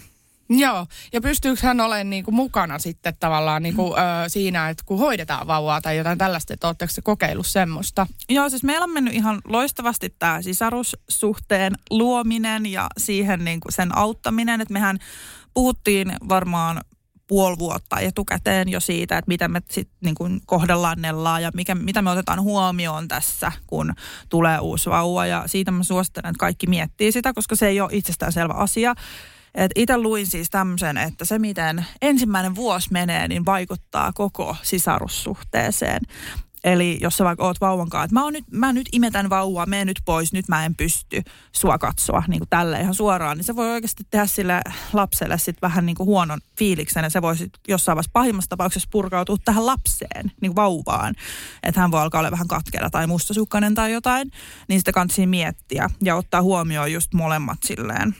[0.50, 5.46] Joo, ja pystyykö hän olemaan niinku mukana sitten tavallaan niinku, ö, siinä, että kun hoidetaan
[5.46, 8.06] vauvaa tai jotain tällaista, että oletteko se kokeillut semmoista?
[8.28, 13.96] Joo, siis meillä on mennyt ihan loistavasti tämä sisarussuhteen luominen ja siihen niin kuin sen
[13.96, 14.98] auttaminen, että mehän
[15.54, 16.80] puhuttiin varmaan
[17.26, 21.74] puoli vuotta etukäteen jo siitä, että miten me sitten niin kuin kohdellaan Nellaa ja mikä,
[21.74, 23.92] mitä me otetaan huomioon tässä, kun
[24.28, 25.26] tulee uusi vauva.
[25.26, 28.94] Ja siitä mä suosittelen, että kaikki miettii sitä, koska se ei ole itsestäänselvä asia.
[29.54, 36.00] Et itse luin siis tämmöisen, että se miten ensimmäinen vuosi menee, niin vaikuttaa koko sisarussuhteeseen.
[36.64, 39.66] Eli jos sä vaikka oot vauvan kanssa, että mä, oon nyt, mä nyt imetän vauvaa,
[39.66, 43.44] mene nyt pois, nyt mä en pysty sua katsoa niin kuin tälle ihan suoraan, niin
[43.44, 44.60] se voi oikeasti tehdä sille
[44.92, 48.88] lapselle sit vähän niin kuin huonon fiiliksen ja se voi sit jossain vaiheessa pahimmassa tapauksessa
[48.92, 51.14] purkautua tähän lapseen, niin kuin vauvaan.
[51.62, 54.30] Että hän voi alkaa olla vähän katkera tai mustasukkainen tai jotain,
[54.68, 58.14] niin sitä kannattaa miettiä ja ottaa huomioon just molemmat silleen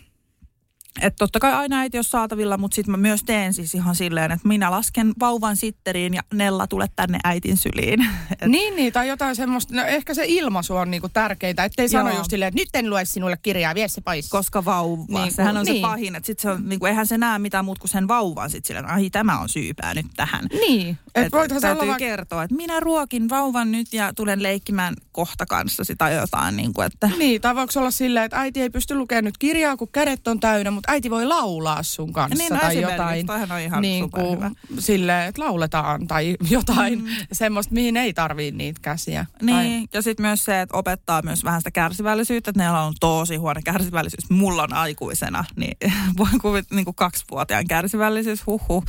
[1.03, 4.33] että totta kai aina äiti on saatavilla, mutta sitten mä myös teen siis ihan silleen,
[4.33, 8.01] että minä lasken vauvan sitteriin ja Nella tulee tänne äitin syliin.
[8.41, 12.09] Et Niin, niin, tai jotain semmoista, no ehkä se ilmaisu on niinku tärkeintä, ettei sano
[12.09, 12.19] Joo.
[12.19, 14.29] just silleen, että nyt en lue sinulle kirjaa, vie se pois.
[14.29, 15.77] koska vauva, Niin, sehän on niin.
[15.77, 18.09] se pahin, että sit se on, niin kuin, eihän se näe mitään muuta kuin sen
[18.09, 20.47] vauvan sit silleen, ai tämä on syypää nyt tähän.
[20.53, 21.99] Niin, Et olla täytyy vaikka...
[21.99, 26.87] kertoa, että minä ruokin vauvan nyt ja tulen leikkimään kohta kanssasi tai jotain, niin kuin,
[26.87, 30.29] että Niin, tai voiko olla silleen, että äiti ei pysty lukemaan nyt kirjaa, kun kädet
[30.29, 33.27] on täynnä, mutta äiti voi laulaa sun kanssa Niin, no tai jotain.
[33.27, 34.51] toihan on ihan niin superhyvä.
[34.79, 37.11] silleen, että lauletaan tai jotain mm.
[37.33, 39.27] semmoista, mihin ei tarvii niitä käsiä.
[39.43, 43.37] Niin, ja sitten myös se, että opettaa myös vähän sitä kärsivällisyyttä, että neillä on tosi
[43.37, 44.31] huono kärsivällisyys.
[44.31, 45.77] Mulla on aikuisena, niin
[46.19, 48.85] voin kuvitella niin kuin kaksivuotiaan kärsivällisyys, huhu.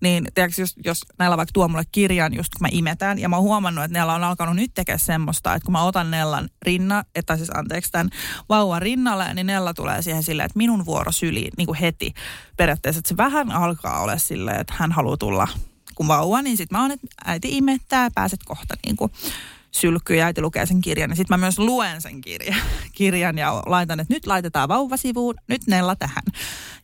[0.00, 3.36] Niin tiedätkö, jos, jos näillä vaikka tuo mulle kirjan, just kun mä imetän, ja mä
[3.36, 7.04] oon huomannut, että Nella on alkanut nyt tekemään semmoista, että kun mä otan Nellan rinna,
[7.14, 8.10] että siis anteeksi tämän
[8.48, 12.14] vauvan rinnalle, niin Nella tulee siihen silleen, että minun vuoro syliin niin kuin heti.
[12.56, 15.48] Periaatteessa, että se vähän alkaa olla silleen, että hän haluaa tulla
[15.94, 19.12] kun vauva, niin sitten mä oon, että äiti imettää, pääset kohta niin kuin
[19.70, 21.10] sylkyy ja äiti lukee sen kirjan.
[21.10, 22.60] Ja sitten mä myös luen sen kirjan,
[22.96, 26.22] kirjan ja laitan, että nyt laitetaan vauva sivuun, nyt Nella tähän.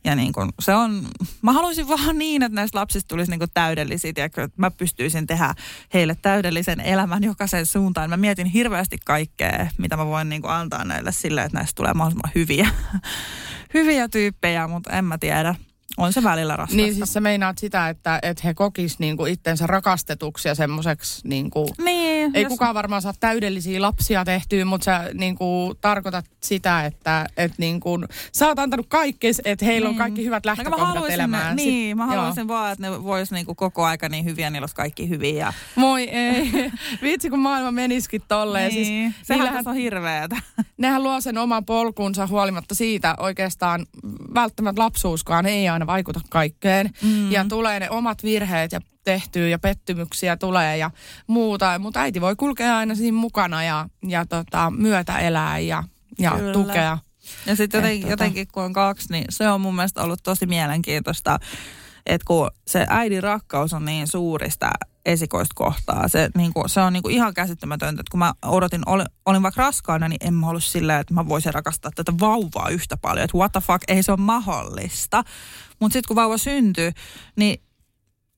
[0.03, 1.07] Ja niin kun se on,
[1.41, 5.53] mä haluaisin vaan niin, että näistä lapsista tulisi niin täydellisiä, tiedätkö, että mä pystyisin tehdä
[5.93, 8.09] heille täydellisen elämän jokaisen suuntaan.
[8.09, 12.31] Mä mietin hirveästi kaikkea, mitä mä voin niin antaa näille sille, että näistä tulee mahdollisimman
[12.35, 12.69] hyviä,
[13.73, 15.55] hyviä tyyppejä, mutta en mä tiedä.
[15.97, 16.81] On se välillä raskasta.
[16.81, 21.69] Niin siis sä meinaat sitä, että, että he kokis niinku itsensä rakastetuksi ja semmoiseksi, niinku,
[21.83, 27.25] niin, ei jos- kukaan varmaan saa täydellisiä lapsia tehtyä, mutta sä niinku, tarkoitat sitä, että
[27.37, 27.99] et, niinku,
[28.31, 29.97] sä oot antanut kaikki, että heillä on Niin.
[29.99, 31.55] kaikki hyvät No, kun lähtökohdat elämään.
[31.55, 34.75] Niin, mä Sit- haluaisin vaan, että ne vois niinku koko aika niin hyviä, niillä olisi
[34.75, 35.33] kaikki hyviä.
[35.45, 35.53] Ja...
[35.75, 36.51] Moi ei.
[37.01, 38.71] Vitsi kun maailma menisikin tolleen.
[38.73, 40.35] Niin, Siis, sehän on hirveetä.
[40.77, 43.85] nehän luo sen oman polkunsa huolimatta siitä oikeastaan
[44.33, 46.89] välttämättä lapsuuskaan ei aina vaikuta kaikkeen.
[47.01, 47.31] Mm.
[47.31, 50.91] Ja tulee ne omat virheet ja tehtyä ja pettymyksiä tulee ja
[51.27, 51.79] muuta.
[51.79, 55.83] Mutta äiti voi kulkea aina siinä mukana ja, ja tota, myötä elää ja,
[56.19, 56.53] ja Kyllä.
[56.53, 56.97] tukea.
[57.45, 60.45] Ja sitten jotenkin, tota- jotenkin, kun on kaksi, niin se on mun mielestä ollut tosi
[60.45, 61.39] mielenkiintoista,
[62.05, 64.69] että kun se äidin rakkaus on niin suurista
[65.05, 68.81] esikoista kohtaa, se, niin kuin, se on niin kuin ihan käsittämätöntä, että kun mä odotin,
[68.85, 72.69] olin, olin vaikka raskaana, niin en mä ollut silleen, että mä voisin rakastaa tätä vauvaa
[72.69, 75.23] yhtä paljon, että what the fuck, ei se ole mahdollista.
[75.79, 76.91] Mutta sitten kun vauva syntyy,
[77.35, 77.61] niin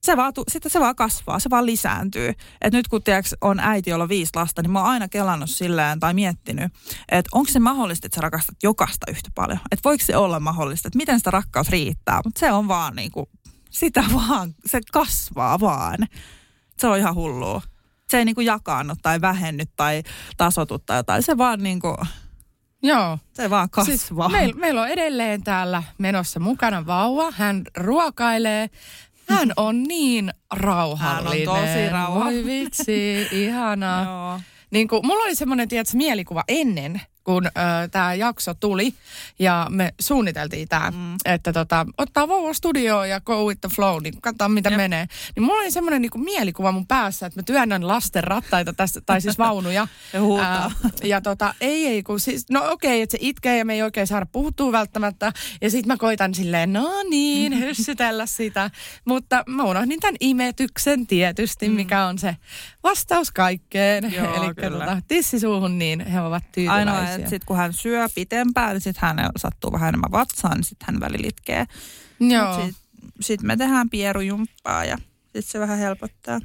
[0.02, 2.32] se vaan, tu- sitten se vaan kasvaa, se vaan lisääntyy.
[2.60, 5.50] Et nyt kun tiiäks, on äiti, jolla on viisi lasta, niin mä oon aina kelannut
[5.50, 6.72] silleen tai miettinyt,
[7.08, 9.58] että onko se mahdollista, että sä rakastat jokaista yhtä paljon.
[9.70, 12.20] Että voiko se olla mahdollista, että miten sitä rakkaus riittää.
[12.24, 13.28] Mutta se on vaan niinku,
[13.70, 15.98] sitä vaan, se kasvaa vaan.
[16.78, 17.62] Se on ihan hullua.
[18.10, 20.02] Se ei niinku jakaannu tai vähenny tai
[20.36, 21.22] tasotu tai jotain.
[21.22, 21.96] Se vaan niinku,
[22.82, 23.18] Joo.
[23.32, 24.28] se vaan kasvaa.
[24.28, 27.30] Siis meil, meillä on edelleen täällä menossa mukana vauva.
[27.30, 28.70] Hän ruokailee.
[29.30, 31.48] Hän on niin rauhallinen.
[31.48, 32.44] Hän on tosi rauhallinen.
[32.44, 34.04] Voi vitsi, ihanaa.
[34.30, 34.40] Joo.
[34.70, 37.48] Niin kuin, mulla oli semmoinen, tiedätkö, mielikuva ennen, kun
[37.90, 38.94] tämä jakso tuli
[39.38, 41.16] ja me suunniteltiin tämä, mm.
[41.24, 44.76] että tota, ottaa vauva studioon ja go with the flow, niin katsotaan mitä Jep.
[44.76, 45.06] menee.
[45.36, 49.00] Niin mulla oli semmoinen niin kuin mielikuva mun päässä, että mä työnnän lasten rattaita tästä,
[49.00, 49.88] tai siis vaunuja.
[50.12, 50.62] Ja huutaa.
[50.62, 50.70] Ää,
[51.04, 54.06] ja tota, ei, ei, kun siis, no okei, että se itkee ja me ei oikein
[54.06, 55.32] saada puhuttua välttämättä.
[55.60, 58.70] Ja sit mä koitan silleen, no niin, hyssytellä sitä.
[59.04, 62.36] Mutta mä unohdin tämän imetyksen tietysti, mikä on se
[62.82, 64.04] vastaus kaikkeen.
[64.04, 66.92] Eli tota, tissi suuhun, niin he ovat tyytyväisiä.
[66.92, 70.64] Ainoa, että sitten kun hän syö pitempään, niin sitten hän sattuu vähän enemmän vatsaan, niin
[70.64, 71.66] sitten hän välillä itkee.
[72.20, 72.54] Joo.
[72.54, 72.74] Sitten
[73.20, 76.40] sit me tehdään pierujumppaa ja sitten se vähän helpottaa.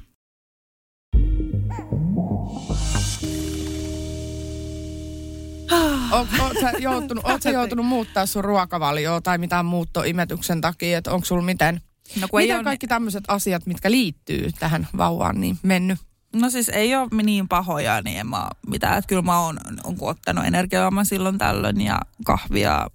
[6.12, 6.28] Oot,
[6.62, 11.41] sä joutunut, oot sä joutunut muuttaa sun ruokavalioa tai mitään muuttoimetyksen takia, että onko sulla
[11.41, 11.82] miten,
[12.21, 15.99] No, miten ole, kaikki tämmöiset asiat, mitkä liittyy tähän vauvaan, niin mennyt?
[16.36, 18.98] No siis ei ole niin pahoja, niin en mä mitään.
[18.98, 22.88] Että kyllä mä oon, oon ottanut energiajuomaa silloin tällöin ja kahvia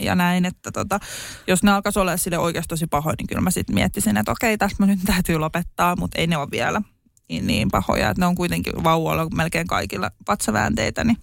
[0.00, 1.00] ja näin, että tota,
[1.46, 4.58] jos ne alkaisi olla sille oikeasti tosi pahoja, niin kyllä mä sitten miettisin, että okei,
[4.58, 6.82] tästä mä nyt täytyy lopettaa, mutta ei ne ole vielä
[7.28, 11.18] niin, niin pahoja, että ne on kuitenkin vauvalla melkein kaikilla vatsaväänteitä, niin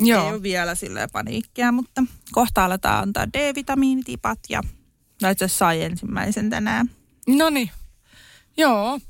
[0.00, 0.24] Joo.
[0.24, 4.62] Ei ole vielä silleen paniikkia, mutta kohta aletaan antaa D-vitamiinitipat ja
[5.22, 6.90] no itse sai ensimmäisen tänään.
[7.26, 7.70] No niin.
[8.56, 9.00] Joo.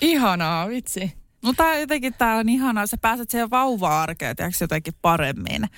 [0.00, 1.12] Ihanaa, vitsi.
[1.42, 5.68] Mutta tää jotenkin tää on ihanaa, sä pääset siihen vauva-arkeen tiiäks, jotenkin paremmin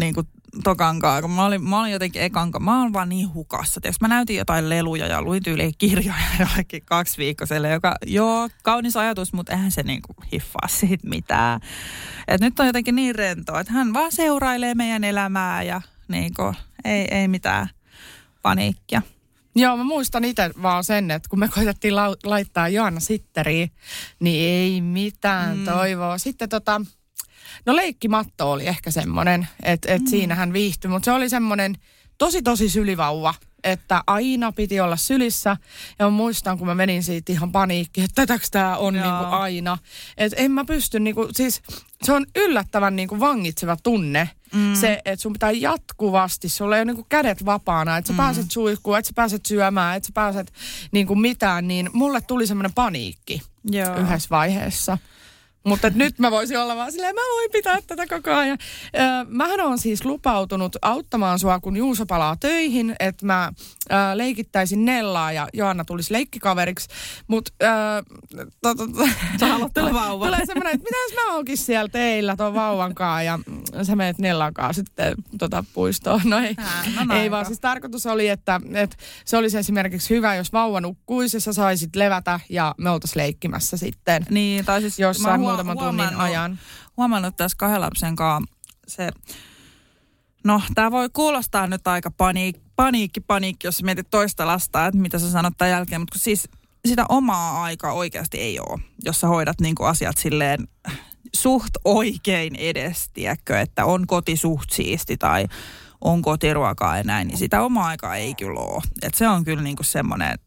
[0.00, 0.28] niin kuin
[0.64, 3.80] tokankaan, kun mä olin, mä olin jotenkin ekanka, mä oon vaan niin hukassa.
[3.80, 8.96] Tiiäks, mä näytin jotain leluja ja luin tyyliin kirjoja jollekin kaksi viikkoiselle, joka joo, kaunis
[8.96, 11.60] ajatus, mutta eihän se niinku hiffaa siitä mitään.
[12.28, 17.06] Et nyt on jotenkin niin rentoa, että hän vaan seurailee meidän elämää ja niinku, ei,
[17.10, 17.68] ei mitään
[18.42, 19.02] paniikkia.
[19.56, 23.70] Joo, mä muistan itse vaan sen, että kun me koitettiin la- laittaa Joanna Sitteriin,
[24.20, 25.64] niin ei mitään mm.
[25.64, 26.18] toivoa.
[26.18, 26.80] Sitten tota,
[27.66, 30.06] no leikkimatto oli ehkä semmoinen, että et mm.
[30.08, 31.74] siinä hän viihtyi, mutta se oli semmoinen
[32.18, 33.34] tosi tosi sylivauva
[33.64, 35.56] että aina piti olla sylissä.
[35.98, 39.28] Ja mä muistan, kun mä menin siitä ihan paniikki, että tätäks tää on niin kuin
[39.28, 39.78] aina.
[40.16, 41.62] Että en mä pysty, niin kuin, siis
[42.02, 44.30] se on yllättävän niin kuin vangitseva tunne.
[44.54, 44.74] Mm.
[44.74, 48.16] Se, että sun pitää jatkuvasti, sulla ei ole niin kuin kädet vapaana, että sä mm.
[48.16, 50.52] pääset suihkuun, että sä pääset syömään, että sä pääset
[50.92, 53.96] niin kuin mitään, niin mulle tuli semmoinen paniikki Joo.
[53.96, 54.98] yhdessä vaiheessa.
[55.64, 58.58] Mutta nyt mä voisin olla vaan silleen, mä voin pitää tätä koko ajan.
[58.96, 63.52] Öö, mähän on siis lupautunut auttamaan sua, kun Juuso palaa töihin, että mä
[63.92, 66.88] öö, leikittäisin Nellaa ja Joanna tulisi leikkikaveriksi.
[67.26, 67.70] Mutta öö,
[68.62, 73.38] to, to, to, tulee, semmoinen, että mitäs mä oonkin siellä teillä tuon vauvankaan ja
[73.82, 76.20] sä menet Nellankaan sitten tota, puistoon.
[76.24, 76.56] No ei,
[77.06, 81.36] no ei vaan siis tarkoitus oli, että, että se olisi esimerkiksi hyvä, jos vauva nukkuisi
[81.36, 84.26] ja sä saisit levätä ja me oltaisiin leikkimässä sitten.
[84.30, 86.58] Niin, tai siis jossain muutaman tunnin ajan.
[86.96, 88.54] Huomannut tässä kahden lapsen kanssa
[88.86, 89.10] se,
[90.44, 95.18] no tämä voi kuulostaa nyt aika paniik, paniikki, paniikki, jos mietit toista lasta, että mitä
[95.18, 96.48] sä sanot tämän jälkeen, mutta siis
[96.88, 100.68] sitä omaa aikaa oikeasti ei ole, jos sä hoidat niinku asiat silleen
[101.36, 105.46] suht oikein edes, tiedätkö, että on koti suht siisti tai
[106.00, 108.82] on kotiruokaa ja näin, niin sitä omaa aikaa ei kyllä ole.
[109.02, 110.38] Et se on kyllä niinku semmoinen,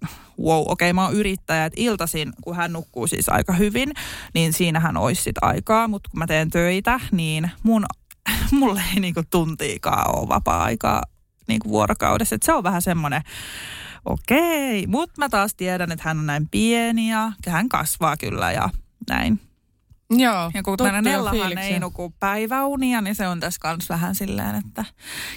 [0.41, 3.91] wow, okei okay, mä oon yrittäjä, että iltaisin, kun hän nukkuu siis aika hyvin,
[4.33, 7.85] niin siinähän olisi sit aikaa, mutta kun mä teen töitä, niin mun,
[8.59, 11.01] mulle ei niinku tuntiikaan ole vapaa-aikaa
[11.47, 12.35] niinku vuorokaudessa.
[12.35, 13.21] Et se on vähän semmoinen,
[14.05, 18.69] okei, mutta mä taas tiedän, että hän on näin pieni ja hän kasvaa kyllä ja
[19.09, 19.46] näin.
[20.09, 24.55] Joo, ja kun meidän Nellahan ei nuku päiväunia, niin se on tässä kanssa vähän silleen,
[24.55, 24.85] että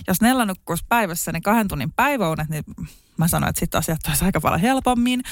[0.09, 2.65] jos Nella nukkuisi päivässä niin kahden tunnin päiväunet, niin
[3.17, 5.23] mä sanoin, että sitten asiat olisi aika paljon helpommin.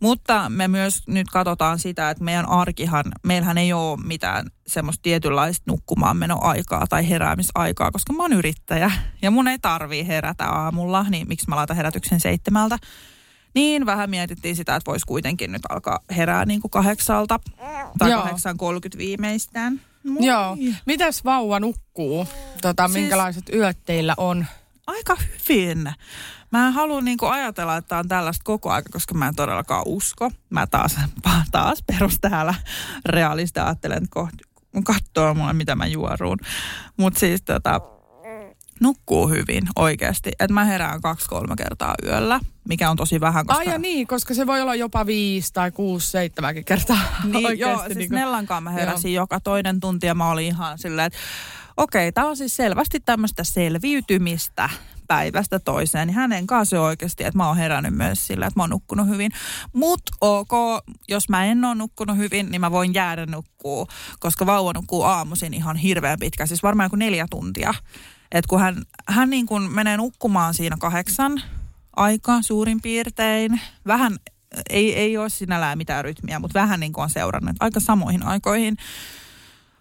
[0.00, 5.64] Mutta me myös nyt katsotaan sitä, että meidän arkihan, meillähän ei ole mitään semmoista tietynlaista
[5.66, 8.90] nukkumaan menoaikaa tai heräämisaikaa, koska mä oon yrittäjä
[9.22, 12.78] ja mun ei tarvii herätä aamulla, niin miksi mä laitan herätyksen seitsemältä.
[13.56, 17.40] Niin vähän mietittiin sitä, että voisi kuitenkin nyt alkaa herää niin kuin kahdeksalta
[17.98, 19.80] tai kahdeksan kolmekymmentä viimeistään.
[20.04, 20.26] Moi.
[20.26, 20.56] Joo.
[20.86, 22.28] Mitäs vauva nukkuu?
[22.62, 24.46] Tota, siis, minkälaiset yöt teillä on?
[24.86, 25.16] Aika
[25.48, 25.92] hyvin.
[26.52, 30.30] Mä haluan niinku ajatella, että on tällaista koko aika, koska mä en todellakaan usko.
[30.50, 30.96] Mä taas,
[31.50, 32.54] taas perus täällä
[33.06, 34.44] realista ajattelen, että kohti,
[34.84, 36.38] katsoa mulle, mitä mä juoruun.
[36.96, 37.80] Mutta siis tota,
[38.80, 40.30] nukkuu hyvin oikeasti.
[40.40, 43.46] Että mä herään kaksi-kolme kertaa yöllä, mikä on tosi vähän.
[43.46, 43.58] Koska...
[43.58, 46.98] Ai ja niin, koska se voi olla jopa viisi tai kuusi, seitsemänkin kertaa
[47.32, 48.18] niin, Joo, siis niin kuin...
[48.18, 49.22] Nellankaan mä heräsin joo.
[49.22, 51.18] joka toinen tunti ja mä olin ihan silleen, että
[51.76, 54.70] okei, okay, tämä on siis selvästi tämmöistä selviytymistä
[55.06, 58.70] päivästä toiseen, niin hänen kanssa oikeasti, että mä oon herännyt myös sillä, että mä oon
[58.70, 59.32] nukkunut hyvin.
[59.72, 60.52] Mutta ok,
[61.08, 63.88] jos mä en ole nukkunut hyvin, niin mä voin jäädä nukkuu,
[64.20, 67.74] koska vauva nukkuu aamuisin ihan hirveän pitkä, siis varmaan kuin neljä tuntia.
[68.38, 71.42] Että kun hän, hän niin kuin menee nukkumaan siinä kahdeksan
[71.96, 74.16] aikaa suurin piirtein, vähän
[74.70, 78.76] ei, ei ole sinällään mitään rytmiä, mutta vähän niin kuin on seurannut aika samoihin aikoihin.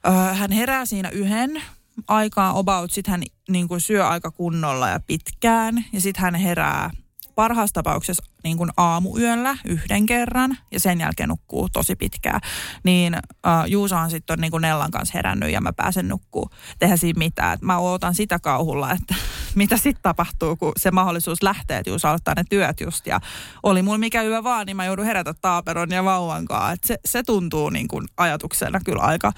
[0.08, 1.62] Öö, hän herää siinä yhden
[2.08, 6.92] aikaa about, sitten hän niin kuin syö aika kunnolla ja pitkään ja sitten hän herää
[7.36, 12.42] parhaassa tapauksessa niin kuin aamuyöllä yhden kerran ja sen jälkeen nukkuu tosi pitkään.
[12.84, 16.50] Niin uh, Juusahan sitten on niin kuin Nellan kanssa herännyt ja mä pääsen nukkuu.
[16.80, 17.54] Tehdä siinä mitään.
[17.54, 19.16] Et mä ootan sitä kauhulla, että
[19.56, 23.08] mitä sitten tapahtuu, kun se mahdollisuus lähtee, että Juusa aloittaa ne työt just.
[23.08, 23.20] Ja
[23.64, 26.88] oli mulla mikä hyvä vaan, niin mä joudun herätä taaperon ja vauvan kanssa.
[26.88, 29.32] se, se tuntuu niin kuin ajatuksena kyllä aika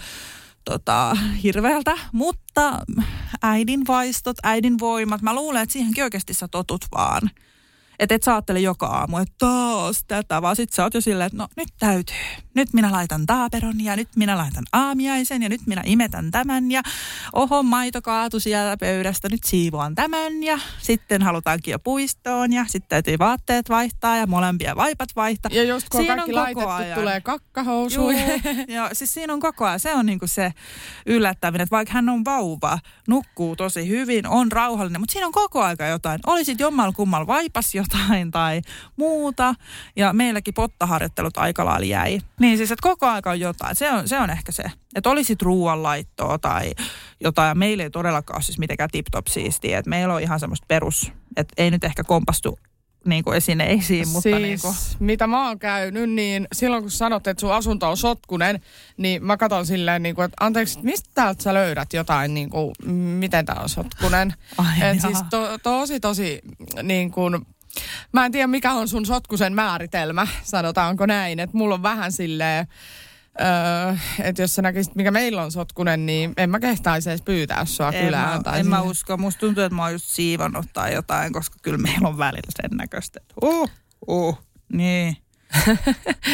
[0.66, 2.80] tota, hirveältä, mutta
[3.44, 7.22] äidin vaistot, äidin voimat, mä luulen, että siihenkin oikeasti sä totut vaan.
[8.00, 11.28] Että et sä ajattele joka aamu, että taas tätä, vaan sit sä oot jo silleen,
[11.28, 12.16] että no nyt täytyy.
[12.54, 16.82] Nyt minä laitan taaperon ja nyt minä laitan aamiaisen ja nyt minä imetän tämän ja
[17.34, 22.90] oho maito kaatu siellä pöydästä, nyt siivoan tämän ja sitten halutaankin jo puistoon ja sitten
[22.90, 25.52] täytyy vaatteet vaihtaa ja molempia vaipat vaihtaa.
[25.54, 27.00] Ja just kun siinä kaikki on laitettu, ajan.
[27.00, 28.10] tulee kakkahousu.
[28.68, 30.54] ja siis siinä on koko ajan, se on niinku se
[31.06, 35.64] yllättävinen, että vaikka hän on vauva, nukkuu tosi hyvin, on rauhallinen, mutta siinä on koko
[35.64, 36.20] aika jotain.
[36.26, 38.62] Olisit jommal kummal vaipas jo jotain tai
[38.96, 39.56] muuta.
[39.96, 42.20] Ja meilläkin pottaharjoittelut aika lailla jäi.
[42.40, 43.76] Niin siis, että koko aika on jotain.
[43.76, 44.64] Se on, se on ehkä se.
[44.96, 46.72] Että olisit ruoanlaittoa tai
[47.20, 47.58] jotain.
[47.58, 49.80] Meillä ei todellakaan ole siis mitenkään tip-top siistiä.
[49.80, 52.60] Että meillä on ihan semmoista perus, että ei nyt ehkä kompastu
[53.08, 54.08] niin kuin esineisiin.
[54.08, 54.76] Mutta siis, niin kuin.
[55.00, 58.62] mitä mä oon käynyt, niin silloin kun sanot, että sun asunto on sotkunen,
[58.98, 62.74] niin mä katson silleen, niin kuin, että anteeksi, mistä täältä sä löydät jotain, niin kuin,
[62.92, 64.34] miten tää on sotkunen.
[64.58, 66.42] Ai, Et siis to, tosi, tosi
[66.84, 67.46] niin kuin,
[68.14, 71.40] mä en tiedä mikä on sun sotkusen määritelmä, sanotaanko näin.
[71.40, 72.68] Että mulla on vähän silleen,
[73.42, 77.66] öö, että jos sä näkisit, mikä meillä on sotkunen, niin en mä kehtaisi edes pyytää
[77.66, 78.38] sua En, kylään.
[78.38, 79.18] mä, tai en mä usko.
[79.18, 82.78] Musta tuntuu, että mä oon just siivannut tai jotain, koska kyllä meillä on välillä sen
[82.78, 83.20] näköistä.
[83.44, 83.70] Uh,
[84.08, 84.40] uh,
[84.74, 85.18] niin.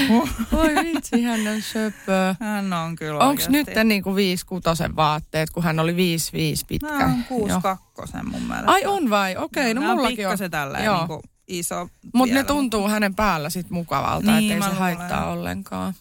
[0.10, 0.30] uh.
[0.52, 2.36] Voi vitsi, hän on söpö.
[2.40, 6.66] Hän on kyllä Onko nyt niin kuin viisi kutosen vaatteet, kun hän oli viisi viisi
[6.66, 6.88] pitkä?
[6.98, 7.62] Nämä on kuusi Joo.
[7.62, 8.72] kakkosen mun mielestä.
[8.72, 9.38] Ai on vai?
[9.38, 10.32] Okei, no, Nämä mullakin on.
[10.32, 10.98] pikkasen tälleen Joo.
[10.98, 11.90] niin kuin iso.
[12.14, 15.94] Mutta ne tuntuu hänen päällä sit mukavalta, Niin, ettei se haittaa ollenkaan.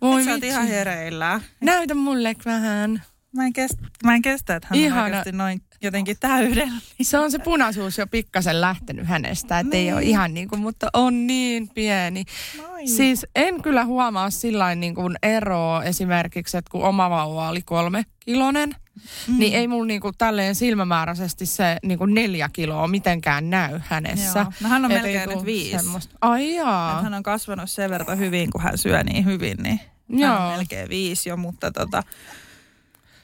[0.00, 1.40] Voi sä oot ihan hereillä.
[1.60, 3.02] Näytä mulle vähän.
[3.32, 5.00] Mä en, kestä, mä en kestä, että hän Ihana.
[5.00, 6.72] on oikeasti noin jotenkin täydellä.
[7.02, 9.94] Se on se punaisuus jo pikkasen lähtenyt hänestä, että ei Niin.
[9.94, 12.24] ole ihan niin kuin, mutta on niin pieni.
[12.56, 12.88] Noin.
[12.88, 18.04] Siis en kyllä huomaa sillä niin kuin eroa esimerkiksi, että kun oma vauva oli kolme
[18.20, 18.74] kilonen,
[19.28, 19.38] mm.
[19.38, 24.38] niin ei mulla niin kuin tälleen silmämääräisesti se niin kuin neljä kiloa mitenkään näy hänessä.
[24.38, 24.52] Joo.
[24.60, 25.70] No hän on Et ei melkein nyt viisi.
[25.70, 26.14] semmoista.
[26.20, 26.96] Ai jaa.
[26.96, 29.80] Et hän on kasvanut sen verran hyvin, kun hän syö niin hyvin, niin
[30.10, 30.36] hän Joo.
[30.36, 32.02] on melkein viisi jo, mutta tota...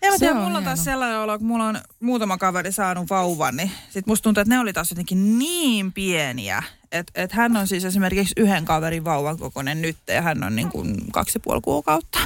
[0.03, 3.57] En mä tiedä, mulla on taas sellainen olo, kun mulla on muutama kaveri saanut vauvan,
[3.57, 6.63] niin sit musta tuntuu, että ne oli taas jotenkin niin pieniä.
[6.93, 10.69] Että et hän on siis esimerkiksi yhden kaverin vauvan kokoinen nyt ja hän on niin
[10.69, 12.19] kuin kaksi ja puoli kuukautta.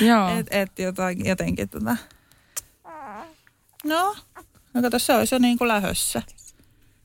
[0.00, 0.28] Joo.
[0.38, 1.96] et, et jotain, jotenkin tota...
[3.84, 4.16] No,
[4.74, 6.22] no kato, se olisi jo niin kuin lähössä.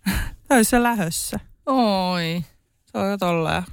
[0.47, 1.39] se olisi jo lähössä.
[1.65, 2.43] Oi.
[2.85, 3.63] Se on jo tolleen.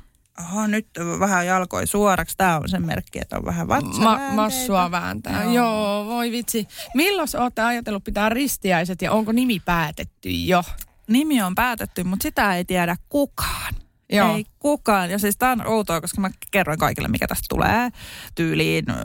[0.41, 0.87] Oho, nyt
[1.21, 2.37] vähän jalkoi suoraksi.
[2.37, 4.35] Tämä on sen merkki, että on vähän Ma- vatsaväänteitä.
[4.35, 5.43] massua vääntää.
[5.45, 5.53] Joo.
[5.53, 5.53] Joo.
[5.55, 6.69] Joo, voi vitsi.
[6.95, 10.63] Milloin olette ajatellut pitää ristiäiset ja onko nimi päätetty jo?
[11.09, 13.75] Nimi on päätetty, mutta sitä ei tiedä kukaan.
[14.13, 14.35] Joo.
[14.35, 15.11] Ei kukaan.
[15.11, 17.91] Ja siis tämä on outoa, koska mä kerroin kaikille, mikä tästä tulee.
[18.35, 18.97] Tyyliin ö,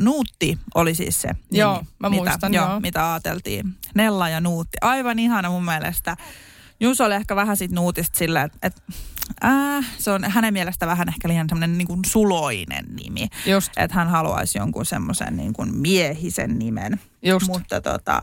[0.00, 2.80] Nuutti oli siis se nimi, Joo, mä mitä, muistan, joo, joo.
[2.80, 3.74] mitä ajateltiin.
[3.94, 4.76] Nella ja Nuutti.
[4.80, 6.16] Aivan ihana mun mielestä.
[6.80, 8.82] Juuso oli ehkä vähän siitä Nuutista silleen, että et,
[9.44, 13.28] äh, se on hänen mielestä vähän ehkä liian semmoinen niin kuin suloinen nimi.
[13.46, 17.00] Just, Että hän haluaisi jonkun semmoisen niin kuin miehisen nimen.
[17.22, 17.46] just.
[17.46, 18.22] Mutta tota,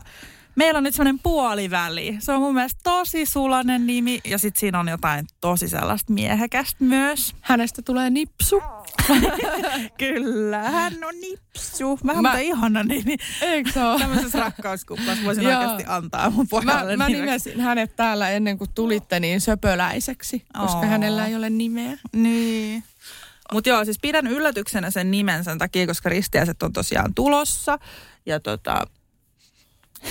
[0.58, 2.16] meillä on nyt semmoinen puoliväli.
[2.20, 6.84] Se on mun mielestä tosi sulainen nimi ja sitten siinä on jotain tosi sellaista miehekästä
[6.84, 7.34] myös.
[7.40, 8.62] Hänestä tulee nipsu.
[9.98, 11.98] Kyllä, hän on nipsu.
[12.06, 13.16] Vähän Mä- ihana nimi.
[13.42, 13.98] Eikö se ole?
[13.98, 15.52] Tämmöisessä rakkauskuplassa voisin Joo.
[15.60, 17.24] oikeasti antaa mun Mä, pojalle mä nimeksi.
[17.26, 20.86] nimesin hänet täällä ennen kuin tulitte niin söpöläiseksi, koska Oo.
[20.86, 21.98] hänellä ei ole nimeä.
[22.12, 22.84] Niin.
[23.52, 27.78] Mutta joo, siis pidän yllätyksenä sen nimen sen takia, koska ristiäiset on tosiaan tulossa.
[28.26, 28.86] Ja tota,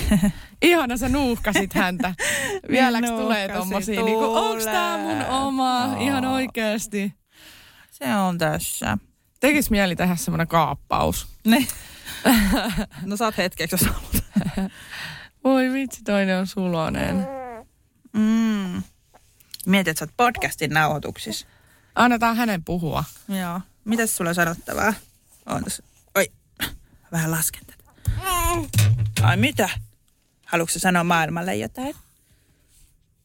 [0.61, 2.13] Ihana sä nuuhkasit häntä.
[2.71, 5.89] Vieläks tulee tommosia, niinku, onks tää mun oma?
[5.91, 6.01] Joo.
[6.01, 7.13] Ihan oikeesti.
[7.91, 8.97] se on tässä.
[9.39, 11.27] Tekis mieli tehdä semmonen kaappaus.
[11.45, 11.67] Ne.
[13.05, 14.71] No saat hetkeksi, jos haluat.
[15.43, 17.27] Voi vitsi, toinen on sulonen.
[18.13, 18.83] Mm.
[19.65, 21.47] Mietit, että sä oot podcastin nauhoituksissa.
[21.95, 23.03] Annetaan hänen puhua.
[23.41, 23.61] Joo.
[23.85, 24.93] Mitäs sulla on sanottavaa?
[25.45, 25.83] On tässä.
[26.15, 26.31] Oi,
[27.11, 27.83] vähän lasken tätä.
[29.23, 29.69] Ai mitä?
[30.47, 31.95] Haluatko sanoa maailmalle jotain?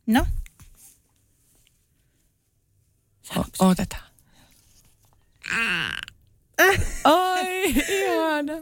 [0.06, 0.26] No?
[3.36, 4.02] O- otetaan.
[7.04, 8.52] Ai, ihana.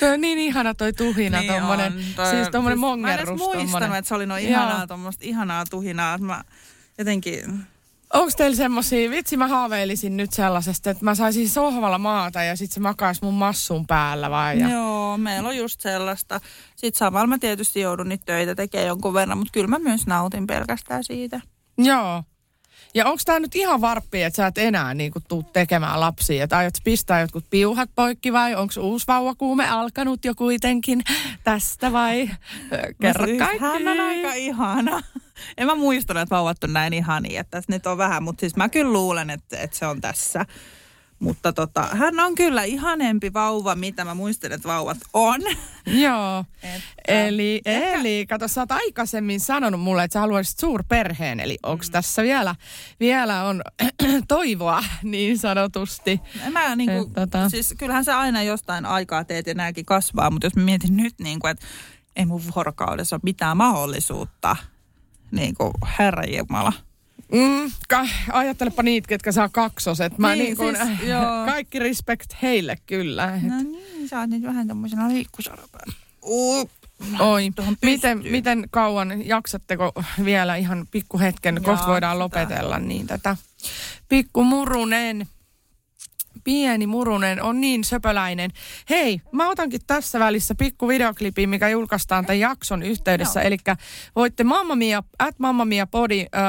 [0.00, 3.28] Toi on niin ihana toi tuhina, niin tommonen, on, toi- siis tommonen Mä en edes
[3.38, 6.18] muistanut, että se oli noin ihanaa, tommoista ihanaa tuhinaa.
[6.18, 6.44] Mä
[6.98, 7.66] jotenkin...
[8.14, 12.72] Onko teillä semmosia, vitsi mä haaveilisin nyt sellaisesta, että mä saisin sohvalla maata ja sit
[12.72, 14.58] se makaisi mun massun päällä vai?
[14.58, 14.70] Ja...
[14.70, 16.40] Joo, meillä on just sellaista.
[16.76, 20.46] Sitten samalla mä tietysti joudun niitä töitä tekemään jonkun verran, mutta kyllä mä myös nautin
[20.46, 21.40] pelkästään siitä.
[21.78, 22.22] Joo.
[22.94, 26.44] Ja onko tämä nyt ihan varppi, että sä et enää niinku tuu tekemään lapsia?
[26.44, 31.02] Että aiot pistää jotkut piuhat poikki vai onko uusi vauvakuume alkanut jo kuitenkin
[31.44, 32.30] tästä vai?
[33.00, 33.58] Kerro Mä siis- kaikki.
[33.58, 35.02] Hän on aika ihana.
[35.56, 38.56] En mä muistanut, että vauvat on näin ihania, että tässä nyt on vähän, mutta siis
[38.56, 40.46] mä kyllä luulen, että, että se on tässä.
[41.20, 45.40] Mutta tota, hän on kyllä ihanempi vauva, mitä mä muistan, että vauvat on.
[45.86, 46.44] Joo.
[46.62, 46.82] Että-
[47.26, 51.40] Eli, eli kato, sä oot aikaisemmin sanonut mulle, että sä haluaisit suurperheen.
[51.40, 51.92] Eli onko Mm.
[51.92, 52.54] tässä vielä,
[53.00, 53.62] vielä on
[54.28, 56.20] toivoa niin sanotusti?
[56.52, 60.46] Mä niinku, Et tota- siis kyllähän sä aina jostain aikaa teet ja nääkin kasvaa, mutta
[60.46, 61.66] jos mä mietin nyt, niinku, että
[62.16, 64.56] ei mun vuorokaudessa ole mitään mahdollisuutta,
[65.30, 66.72] niin kuin herra Jumala.
[67.32, 70.18] Mm, ka- ajattelepa niitä, ketkä saa kaksoset.
[70.18, 71.22] Mä Niin, niin, kun, siis, joo.
[71.46, 73.26] kaikki respect heille kyllä.
[73.42, 75.94] No niin, sä oot nyt vähän tommosena liikkusarpeen.
[76.22, 76.70] Uh,
[77.20, 77.50] Oi,
[77.82, 79.92] miten, miten kauan jaksatteko
[80.24, 83.36] vielä ihan pikkuhetken, kohta voidaan lopetella niin tätä
[84.08, 85.26] pikkumurunen,
[86.48, 88.50] pieni murunen, on niin söpöläinen.
[88.90, 93.42] Hei, mä otankin tässä välissä pikku videoklipi, mikä julkaistaan tämän jakson yhteydessä.
[93.42, 93.56] Eli
[94.16, 96.40] voitte Mamma Mia, at Mamma Mia Podi äh,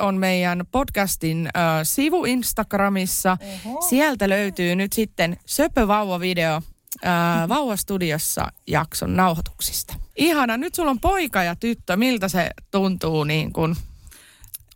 [0.00, 3.36] on meidän podcastin äh, sivu Instagramissa.
[3.66, 3.80] Oho.
[3.80, 6.62] Sieltä löytyy nyt sitten söpövauva-video
[7.06, 9.94] äh, Vauvastudiossa jakson nauhoituksista.
[10.16, 11.96] Ihana, nyt sulla on poika ja tyttö.
[11.96, 13.76] Miltä se tuntuu niin kuin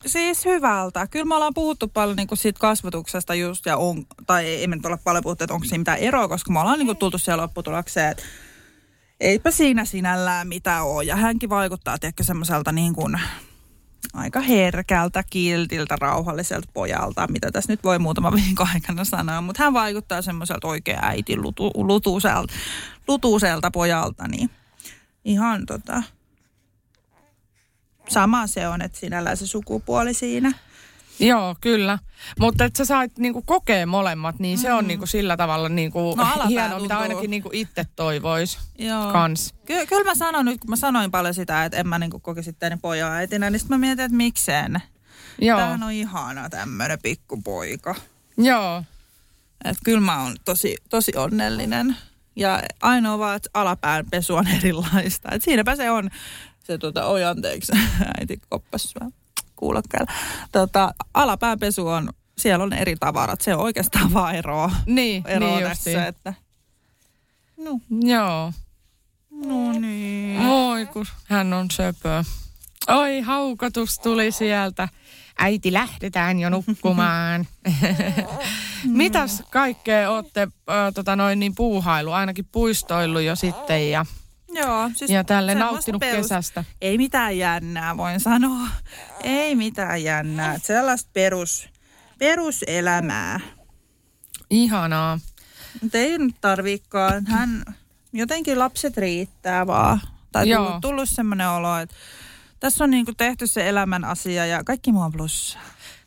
[0.07, 1.07] Siis hyvältä.
[1.07, 4.77] Kyllä me ollaan puhuttu paljon niin kuin siitä kasvatuksesta just, ja on, tai ei me
[4.77, 7.19] nyt ole paljon puhuttu, että onko siinä mitään eroa, koska me ollaan niin kuin tultu
[7.19, 8.23] siellä lopputulokseen, että
[9.21, 11.05] eipä siinä sinällään mitään ole.
[11.05, 13.21] Ja hänkin vaikuttaa tiedätkö semmoiselta niin kuin
[14.15, 19.41] aika herkältä, kiltiltä, rauhalliselta pojalta, mitä tässä nyt voi muutama viikon aikana sanoa.
[19.41, 22.55] Mutta hän vaikuttaa semmoiselta oikein äitin lutu, lutuuselta,
[23.09, 24.51] lutuuselta pojalta, niin
[25.25, 26.03] ihan tota,
[28.09, 30.53] sama se on, että sinällään se sukupuoli siinä.
[31.21, 31.99] Joo, kyllä.
[32.41, 34.63] Mutta että sä sait niinku kokea molemmat, niin mm.
[34.63, 34.89] se on mm.
[34.89, 39.13] niinku sillä tavalla niinku no, hienoa, mitä ainakin niinku itse toivois Joo.
[39.13, 39.55] kans.
[39.67, 42.45] Ky- kyllä mä sanon nyt, kun mä sanoin paljon sitä, että en mä niinku kokisi
[42.45, 44.83] sitten pojan äitinä, niin sitten mä mietin, että mikseen.
[45.41, 45.59] Joo.
[45.59, 47.95] Tämähän on ihana tämmönen pikkupoika.
[48.39, 48.83] Joo.
[49.65, 51.97] Että kyllä mä oon tosi, tosi onnellinen.
[52.37, 55.29] Ja ainoa vaan, että alapään pesu on erilaista.
[55.33, 56.11] Et siinäpä se on
[56.69, 57.73] se tota, oi anteeksi,
[58.19, 58.95] äiti koppas
[59.57, 60.13] kuulokkeella.
[60.53, 64.71] Tota, alapääpesu on, siellä on eri tavarat, se on oikeastaan vaan eroa.
[64.87, 66.09] Niin, eroa niin tässä, justiin.
[66.09, 66.35] että...
[67.57, 67.81] No.
[67.91, 68.53] Joo.
[69.31, 70.41] No niin.
[70.47, 72.25] Oi, kun hän on söpö.
[72.89, 74.89] Oi, haukotus tuli sieltä.
[75.39, 77.47] Äiti, lähdetään jo nukkumaan.
[78.85, 84.07] Mitäs kaikkea olette äh, tota noin, niin puuhailu, ainakin puistoillut jo sitten ja
[84.59, 86.65] Joo, siis ja tälle nauttinut perus, kesästä.
[86.81, 88.69] Ei mitään jännää, voin sanoa.
[89.23, 90.59] Ei mitään jännää.
[90.59, 91.69] Sellaista perus,
[92.19, 93.41] peruselämää.
[94.51, 95.19] Ihanaa.
[95.83, 97.27] Mutta ei nyt tarvikaan.
[97.27, 97.65] Hän,
[98.13, 100.01] jotenkin lapset riittää vaan.
[100.33, 100.65] Tai Joo.
[100.65, 101.97] tullut, tullut semmoinen olo, että
[102.61, 105.63] tässä on niinku tehty se elämän asia ja kaikki muu on plussaa.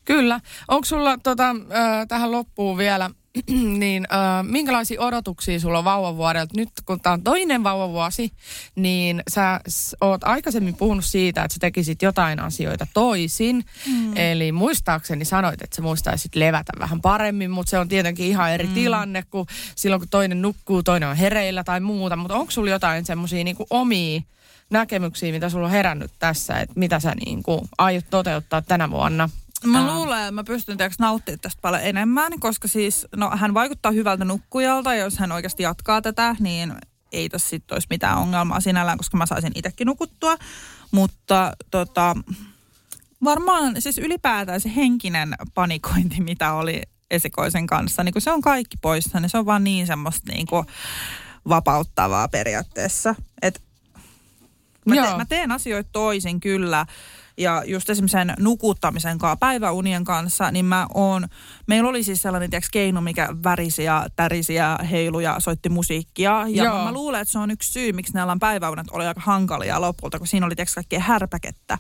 [0.06, 0.40] Kyllä.
[0.68, 3.10] Onko sulla tota, äh, tähän loppuun vielä
[3.80, 6.58] niin äh, minkälaisia odotuksia sulla on vauvavuodelta?
[6.58, 8.32] Nyt kun tämä on toinen vauvavuosi,
[8.76, 9.60] niin sä
[10.02, 13.66] oot aikaisemmin puhunut siitä, että sä tekisit jotain asioita toisin.
[13.88, 14.18] Mm.
[14.18, 18.68] Eli muistaakseni sanoit, että sä muistaisit levätä vähän paremmin, mutta se on tietenkin ihan eri
[18.68, 18.74] mm.
[18.74, 22.16] tilanne, kuin silloin kun toinen nukkuu, toinen on hereillä tai muuta.
[22.16, 24.22] Mutta onko sulla jotain semmoisia niin omia
[24.70, 29.30] näkemyksiä, mitä sulla on herännyt tässä, että mitä sä niin kuin aiot toteuttaa tänä vuonna?
[29.66, 33.92] Mä luulen, että mä pystyn teoks nauttimaan tästä paljon enemmän, koska siis, no hän vaikuttaa
[33.92, 36.74] hyvältä nukkujalta, ja jos hän oikeasti jatkaa tätä, niin
[37.12, 40.38] ei tässä sitten olisi mitään ongelmaa sinällään, koska mä saisin itsekin nukuttua.
[40.92, 42.16] Mutta tota,
[43.24, 46.82] varmaan siis ylipäätään se henkinen panikointi, mitä oli
[47.12, 50.48] esikoisen kanssa, niin kun se on kaikki poissa, niin se on vaan niin semmoista niin
[50.48, 50.66] kuin
[51.50, 53.16] vapauttavaa periaatteessa.
[53.42, 53.62] Et
[54.86, 56.86] mä, te, mä teen asioita toisin kyllä,
[57.38, 61.28] ja just esimerkiksi sen nukuttamisen kanssa, päiväunien kanssa, niin mä oon,
[61.68, 66.46] meillä oli siis sellainen tiiäks, keino, mikä värisi ja tärisi ja heiluja, soitti musiikkia.
[66.50, 66.84] Ja Joo.
[66.84, 70.28] mä luulen, että se on yksi syy, miksi nämä päiväunet oli aika hankalia lopulta, kun
[70.28, 71.78] siinä oli tiiäks, kaikkea härpäkettä.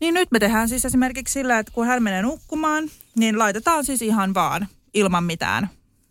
[0.00, 2.84] Niin nyt me tehdään siis esimerkiksi sillä, että kun hän menee nukkumaan,
[3.16, 5.68] niin laitetaan siis ihan vaan ilman mitään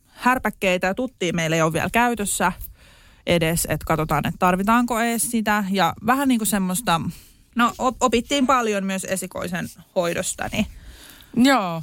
[0.08, 2.52] härpäkkeitä ja tuttia meillä ei ole vielä käytössä
[3.28, 5.64] edes, että katsotaan, että tarvitaanko edes sitä.
[5.72, 7.02] Ja vähän niin kuin semmoista
[7.56, 10.50] No opittiin paljon myös esikoisen hoidosta.
[10.52, 10.68] Niin.
[11.36, 11.82] Joo.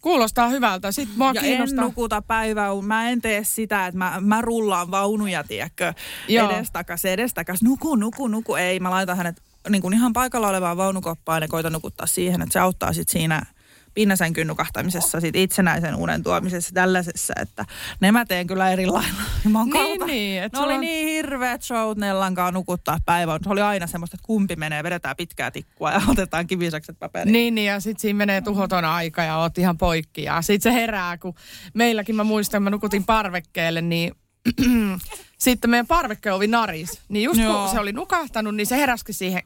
[0.00, 0.92] Kuulostaa hyvältä.
[0.92, 1.84] Sitten mua ja kiinnostaa.
[1.84, 2.68] en nukuta päivää.
[2.82, 5.94] Mä en tee sitä, että mä, mä rullaan vaunuja, tiedätkö,
[6.28, 7.62] edestakas, edestakas.
[7.62, 8.54] Nuku, nuku, nuku.
[8.54, 12.52] Ei, mä laitan hänet niin kuin ihan paikalla olevaan vaunukoppaan ja koitan nukuttaa siihen, että
[12.52, 13.46] se auttaa sitten siinä
[13.94, 17.64] pinnasänkyn nukahtamisessa, sit itsenäisen unen tuomisessa, tällaisessa, että
[18.00, 19.22] ne mä teen kyllä eri lailla.
[19.48, 20.42] Mä niin, niin.
[20.52, 20.80] Ne oli on...
[20.80, 23.40] niin hirveät showt Nellankaan nukuttaa päivän.
[23.42, 27.32] Se oli aina semmoista, että kumpi menee, vedetään pitkää tikkua ja otetaan kivisakset paperiin.
[27.32, 30.22] Niin, niin, ja sitten siinä menee tuhoton aika ja oot ihan poikki.
[30.22, 31.34] Ja sitten se herää, kun
[31.74, 34.14] meilläkin mä muistan, mä nukutin parvekkeelle, niin
[35.38, 37.00] sitten meidän parvekkeovi naris.
[37.08, 37.62] Niin just Joo.
[37.62, 39.42] kun se oli nukahtanut, niin se heräski siihen.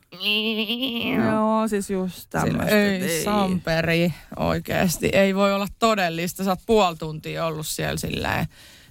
[1.26, 2.76] Joo, siis just tämmöistä.
[2.76, 5.06] Ei, ei, Samperi, oikeasti.
[5.12, 6.44] Ei voi olla todellista.
[6.44, 8.46] Sä oot puoli tuntia ollut siellä silleen.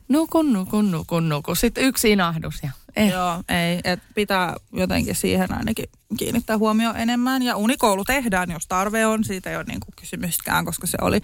[0.07, 1.55] Nukun, nukun, nukun, nukun.
[1.55, 3.11] Sitten yksi inahdus ja eh.
[3.11, 3.79] Joo, ei.
[3.83, 5.85] Et pitää jotenkin siihen ainakin
[6.17, 7.41] kiinnittää huomioon enemmän.
[7.41, 9.23] Ja unikoulu tehdään, jos tarve on.
[9.23, 11.21] Siitä ei ole niinku kysymyskään, koska se oli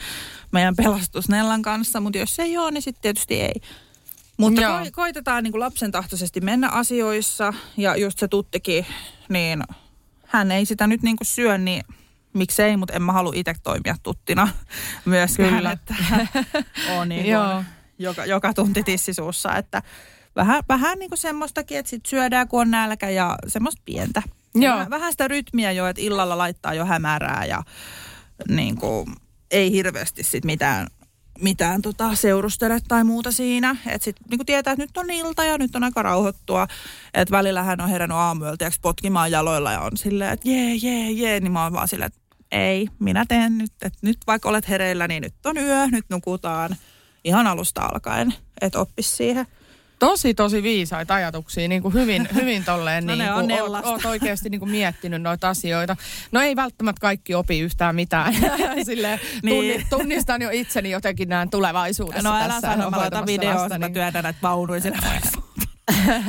[0.51, 1.99] meidän pelastus Nellan kanssa.
[1.99, 3.53] Mutta jos se ei ole, niin sitten tietysti ei.
[4.41, 8.85] Mutta ko- koitetaan niin kuin lapsen tahtoisesti mennä asioissa ja just se tuttikin,
[9.29, 9.63] niin
[10.25, 11.83] hän ei sitä nyt niin kuin syö, niin
[12.33, 14.47] miksei, mutta en mä halua itse toimia tuttina
[15.05, 15.55] myöskään.
[15.55, 15.71] Kyllä.
[15.71, 15.95] Että
[16.97, 17.65] on niin kuin,
[17.99, 19.81] joka, joka tunti tissisuussa, että
[20.35, 24.21] vähän, vähän niin kuin semmoistakin, että sit syödään kun on nälkä ja semmoista pientä.
[24.55, 24.73] Joo.
[24.73, 27.63] Vähän, vähän sitä rytmiä jo, että illalla laittaa jo hämärää ja
[28.49, 29.15] niin kuin,
[29.51, 30.87] ei hirveästi sit mitään
[31.41, 33.75] mitään tota, seurustele tai muuta siinä.
[33.87, 36.67] Että sitten niin tietää, että nyt on ilta ja nyt on aika rauhoittua.
[37.13, 41.39] Että välillä hän on herännyt aamuyöltä potkimaan jaloilla ja on silleen, että jee, jee, jee.
[41.39, 43.71] Niin mä oon vaan silleen, että ei, minä teen nyt.
[43.81, 46.75] Että nyt vaikka olet hereillä, niin nyt on yö, nyt nukutaan
[47.23, 48.33] ihan alusta alkaen.
[48.61, 49.45] Että oppis siihen
[50.01, 54.49] tosi, tosi viisaita ajatuksia, niin kuin hyvin, hyvin tolleen, no niin kuin, oot, oot oikeasti
[54.49, 55.95] niin kuin miettinyt noita asioita.
[56.31, 58.33] No ei välttämättä kaikki opi yhtään mitään.
[58.85, 59.85] Silleen, niin.
[59.89, 63.79] tunnistan jo itseni jotenkin näin tulevaisuudessa No älä tässä sano, mä laitan videoa, niin...
[63.79, 64.39] mä työnnän näitä
[64.79, 64.97] sillä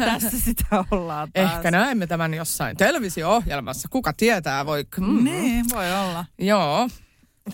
[0.05, 1.53] Tässä sitä ollaan taas.
[1.53, 3.89] Ehkä näemme tämän jossain televisio-ohjelmassa.
[3.91, 4.85] Kuka tietää, voi...
[5.01, 5.25] Mm.
[5.25, 6.25] Niin, voi olla.
[6.39, 6.89] Joo.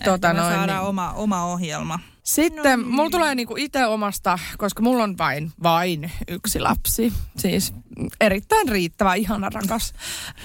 [0.03, 0.89] Tota noin, saadaan niin.
[0.89, 1.99] oma, oma ohjelma.
[2.23, 2.95] Sitten no niin.
[2.95, 7.13] mulla tulee niinku itse omasta, koska mulla on vain, vain yksi lapsi.
[7.37, 7.73] Siis
[8.21, 9.93] erittäin riittävä, ihana, rakas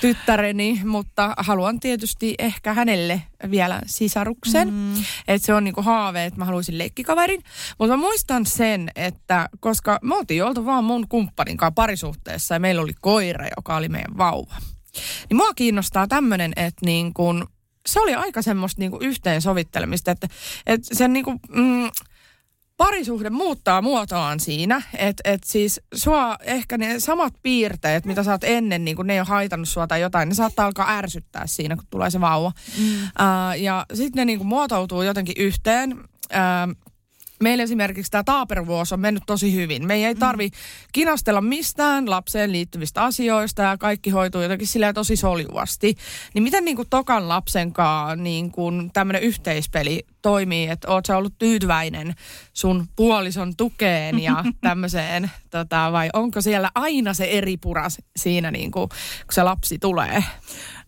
[0.01, 4.73] tyttäreni, mutta haluan tietysti ehkä hänelle vielä sisaruksen.
[4.73, 4.95] Mm.
[5.29, 7.43] Että se on niinku haave, että mä haluaisin leikkikaverin.
[7.79, 12.61] Mutta mä muistan sen, että koska me oltiin oltu vaan mun kumppanin kanssa parisuhteessa ja
[12.61, 14.55] meillä oli koira, joka oli meidän vauva.
[15.31, 17.49] Niin mua kiinnostaa tämmöinen, että niin kun
[17.87, 20.29] se oli aika semmoista niinku yhteensovittelemista, että,
[20.67, 21.91] että sen niinku, mm,
[22.77, 28.45] parisuhde muuttaa muotoaan siinä, että et siis sua ehkä ne samat piirteet, mitä sä oot
[28.45, 31.77] ennen, niin kun ne ei ole haitannut sua tai jotain, ne saattaa alkaa ärsyttää siinä,
[31.77, 32.53] kun tulee se vauva.
[32.79, 32.85] Mm.
[32.85, 35.93] Uh, ja sitten ne niin muotoutuu jotenkin yhteen.
[35.93, 36.77] Uh,
[37.41, 39.87] meillä esimerkiksi tämä taapervuos on mennyt tosi hyvin.
[39.87, 40.51] Me ei tarvi
[40.93, 45.95] kinastella mistään lapseen liittyvistä asioista ja kaikki hoituu jotenkin sillä tosi soljuvasti.
[46.35, 51.17] Niin miten niin kuin tokan lapsen kanssa niin kuin tämmöinen yhteispeli toimii, että oot sä
[51.17, 52.15] ollut tyytyväinen
[52.53, 58.71] sun puolison tukeen ja tämmöiseen, tota, vai onko siellä aina se eri pura siinä niin
[58.71, 60.25] kuin, kun se lapsi tulee?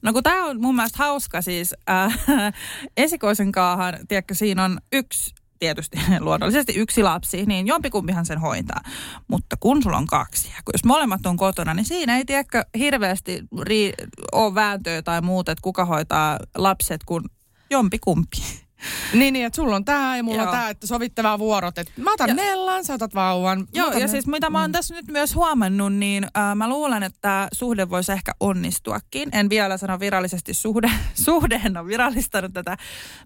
[0.03, 2.19] No kun tämä on mun mielestä hauska siis, äh,
[2.97, 8.81] esikoisen kaahan, tiedätkö, siinä on yksi tietysti luonnollisesti yksi lapsi, niin jompikumpihan sen hoitaa.
[9.29, 13.43] Mutta kun sulla on kaksi, ja jos molemmat on kotona, niin siinä ei tiedäkö hirveästi
[13.61, 17.31] ri- ole vääntöä tai muuta, että kuka hoitaa lapset, kun
[17.71, 18.66] jompikumpi.
[19.13, 20.47] Niin, niin, että sulla on tämä ja mulla Joo.
[20.47, 21.79] on tämä, että sovittavaa vuorot.
[21.79, 23.67] Että mä otan ja, Nellan, sä otat vauvan.
[23.75, 24.73] Joo, ja siis mitä mä oon mm.
[24.73, 29.29] tässä nyt myös huomannut, niin äh, mä luulen, että suhde voisi ehkä onnistuakin.
[29.33, 30.91] En vielä sano virallisesti suhde,
[31.25, 32.77] suhde en ole virallistanut tätä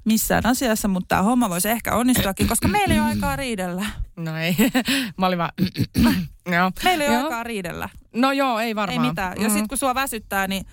[0.05, 3.87] missään asiassa, mutta tämä homma voisi ehkä onnistuakin, koska meillä ei ole aikaa riidellä.
[4.17, 4.57] No ei,
[5.19, 5.51] mä olin vaan...
[6.85, 7.89] Meillä ei ole aikaa riidellä.
[8.15, 9.05] No joo, ei varmaan.
[9.05, 9.33] Ei mitään.
[9.37, 9.51] Ja mm.
[9.51, 10.67] sitten kun sua väsyttää, niin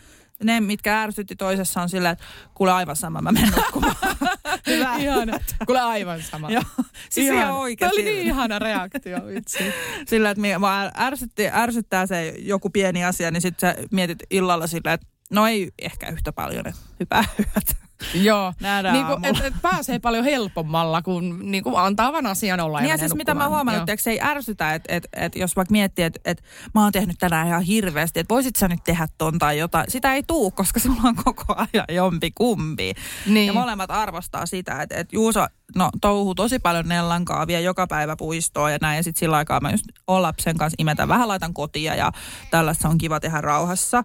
[0.44, 3.96] ne, mitkä ärsytti toisessa on silleen, että kuule aivan sama, mä menen nukkumaan.
[4.68, 4.96] Hyvä.
[4.98, 5.40] Ihana.
[5.66, 6.52] Kuule aivan sama.
[6.52, 6.64] Joo.
[7.10, 7.90] Siis ihan oikein.
[7.90, 9.64] Tämä oli niin ihana reaktio, vitsi.
[10.10, 14.94] Sillä, että mä ärsytti, ärsyttää se joku pieni asia, niin sitten sä mietit illalla silleen,
[14.94, 17.87] että no ei ehkä yhtä paljon, että hyvää yötä.
[18.14, 18.54] Joo,
[18.92, 22.88] niin kuin, et, et pääsee paljon helpommalla, kun niin kuin antaa vaan asian olla niin
[22.88, 25.72] ja, ja siis mitä mä huomannut, että se ei ärsytä, että et, et, jos vaikka
[25.72, 26.44] miettii, että et,
[26.76, 29.92] mä oon tehnyt tänään ihan hirveästi, että voisit sä nyt tehdä ton tai jotain.
[29.92, 32.94] Sitä ei tuu, koska sulla on koko ajan jompi kumpi.
[33.26, 33.48] Niin.
[33.48, 38.16] Ja molemmat arvostaa sitä, että et Juuso no, touhuu tosi paljon Nellankaa, vie joka päivä
[38.16, 38.98] puistoa ja näin.
[38.98, 42.12] Ja sitten sillä aikaa mä just olen lapsen kanssa imetä vähän laitan kotia ja
[42.52, 44.04] tällaista on kiva tehdä rauhassa.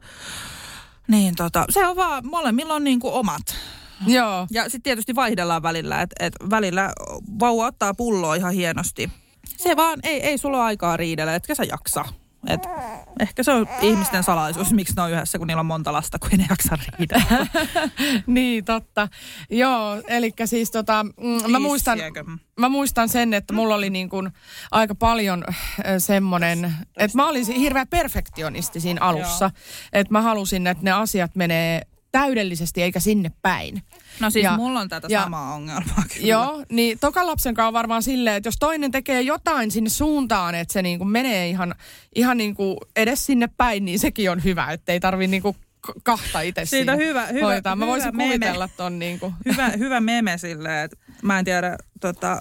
[1.09, 3.57] Niin tota, se on vaan, molemmilla on niinku omat
[4.07, 4.47] Joo.
[4.51, 6.93] Ja sitten tietysti vaihdellaan välillä, että et välillä
[7.41, 9.11] vauva ottaa pulloa ihan hienosti.
[9.57, 12.05] Se vaan, ei, ei sulla aikaa riidellä, etkä sä jaksa.
[12.47, 12.61] Et
[13.21, 16.29] ehkä se on ihmisten salaisuus, miksi ne on yhdessä, kun niillä on monta lasta, kun
[16.33, 17.47] ei ne jaksa riidellä.
[18.27, 19.09] niin, totta.
[19.51, 21.99] Joo, eli siis tota, mm, mä, muistan,
[22.61, 24.31] mä muistan sen, että mulla oli niin kuin
[24.71, 25.57] aika paljon äh,
[25.99, 29.51] semmoinen, että mä olin hirveä perfektionisti siinä alussa.
[29.93, 31.83] Että mä halusin, että ne asiat menee
[32.13, 33.83] täydellisesti eikä sinne päin.
[34.21, 36.27] No siis ja, mulla on tätä ja, samaa ongelmaa kyllä.
[36.27, 40.55] Joo, niin toka lapsen kanssa on varmaan silleen, että jos toinen tekee jotain sinne suuntaan,
[40.55, 41.75] että se niinku menee ihan,
[42.15, 45.57] ihan niinku edes sinne päin, niin sekin on hyvä, ettei tarvi niinku
[46.03, 47.77] kahta itse Siitä hyvä, hyvä, hoitaa.
[47.77, 48.77] Mä voisin hyvä kuvitella meme.
[48.77, 49.33] ton niinku.
[49.45, 52.41] Hyvä, hyvä meme silleen, että mä en tiedä, tota,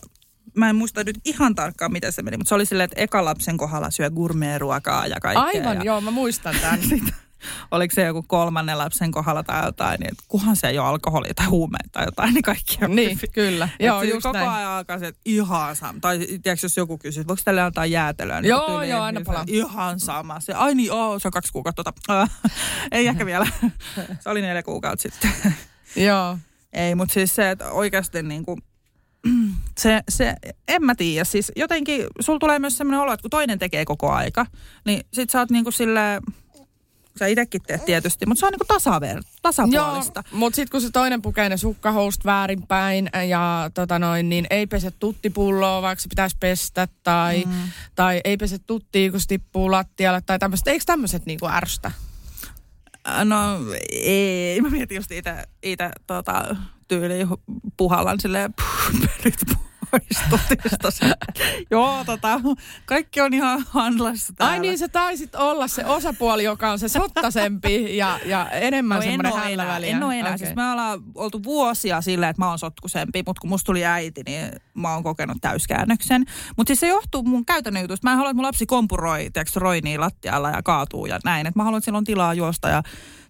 [0.56, 3.26] mä en muista nyt ihan tarkkaan, miten se meni, mutta se oli silleen, että eka
[3.26, 5.44] lapsen kohdalla syö gourmet-ruokaa ja kaikkea.
[5.44, 5.84] Aivan, ja...
[5.84, 6.80] joo, mä muistan tämän
[7.72, 11.46] oliko se joku kolmannen lapsen kohdalla tai jotain, niin kuhan se ei ole alkoholia tai
[11.46, 13.32] huumeita tai jotain, niin kaikki on Niin, hyvin.
[13.34, 13.70] kyllä.
[13.80, 14.50] Joo, just koko näin.
[14.50, 16.00] ajan alkaa se, että ihan sama.
[16.02, 18.42] Tai tiedätkö, jos joku kysyy, voiko tälle antaa jäätelöä?
[18.42, 19.44] Niin joo, tyyliin, joo, aina palaa.
[19.48, 20.40] Ihan sama.
[20.40, 21.84] Se, ai niin, oo, se on kaksi kuukautta.
[21.84, 22.28] Tota.
[22.92, 23.48] ei ehkä vielä.
[24.20, 25.32] se oli neljä kuukautta sitten.
[25.96, 26.38] joo.
[26.74, 28.62] Ei, mutta siis se, että oikeasti niin kuin,
[29.80, 30.36] se, se,
[30.68, 31.24] en mä tiedä.
[31.24, 34.46] Siis jotenkin sulla tulee myös sellainen olo, että kun toinen tekee koko aika,
[34.86, 36.22] niin sit sä oot niinku sille
[37.20, 40.24] sä itsekin teet tietysti, mutta se on niinku tasaver, tasapuolista.
[40.32, 44.68] Joo, mutta sitten kun se toinen pukee ne sukkahoust väärinpäin ja tota noin, niin ei
[44.68, 47.54] pese tuttipulloa, vaikka se pitäisi pestä, tai, mm.
[47.96, 50.72] tai ei pese tuttia, kun se tippuu lattialle, tai tämmöistä.
[50.72, 51.92] Eikö tämmöiset niinku ärsytä?
[53.26, 53.38] No
[53.92, 56.56] ei, mä mietin just itse tota,
[56.88, 57.28] tyyliin
[57.78, 58.54] puhallan silleen
[59.50, 61.12] puh, pois
[61.72, 62.42] Joo, tota,
[62.86, 64.54] kaikki on ihan handlassa täällä.
[64.54, 69.02] Ai niin, sä taisit olla se osapuoli, joka on se sottasempi ja, ja enemmän no,
[69.02, 69.98] semmoinen hälläväliä.
[69.98, 70.30] En ole enää.
[70.30, 70.38] Okay.
[70.38, 74.22] Siis me ollaan oltu vuosia silleen, että mä oon sotkusempi, mutta kun musta tuli äiti,
[74.26, 76.26] niin mä oon kokenut täyskäännöksen.
[76.58, 78.08] Mutta siis se johtuu mun käytännön jutusta.
[78.08, 81.48] Mä en halua, että mun lapsi kompuroi, tiedätkö, roinii lattialla ja kaatuu ja näin.
[81.48, 82.84] Et mä haluan, että sillä on tilaa juosta ja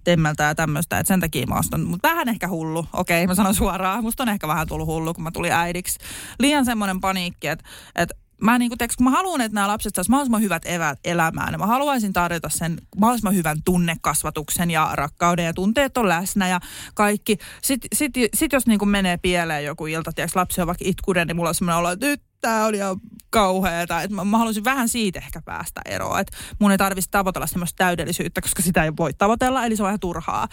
[0.03, 1.81] temmeltä ja tämmöistä, että sen takia mä ostan.
[1.81, 4.03] Mutta vähän ehkä hullu, okei, mä sanon suoraan.
[4.03, 5.99] Musta on ehkä vähän tullut hullu, kun mä tulin äidiksi.
[6.39, 10.11] Liian semmoinen paniikki, että, että mä niin kuin, kun mä haluan, että nämä lapset saisivat
[10.11, 11.59] mahdollisimman hyvät evät elämään.
[11.59, 16.59] Mä haluaisin tarjota sen mahdollisimman hyvän tunnekasvatuksen ja rakkauden ja tunteet on läsnä ja
[16.93, 17.37] kaikki.
[17.61, 21.27] Sitten sit, sit jos niin kuin menee pieleen joku ilta, tiedätkö, lapsi on vaikka itkunen,
[21.27, 24.01] niin mulla on semmoinen olo, että nyt tämä on ihan kauheata.
[24.01, 26.19] Että mä, mä haluaisin vähän siitä ehkä päästä eroon.
[26.19, 29.87] Että mun ei tarvitsisi tavoitella semmoista täydellisyyttä, koska sitä ei voi tavoitella, eli se on
[29.87, 30.47] vähän turhaa.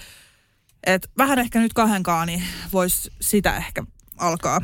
[0.86, 3.84] Et vähän ehkä nyt kahdenkaan, niin voisi sitä ehkä
[4.18, 4.61] alkaa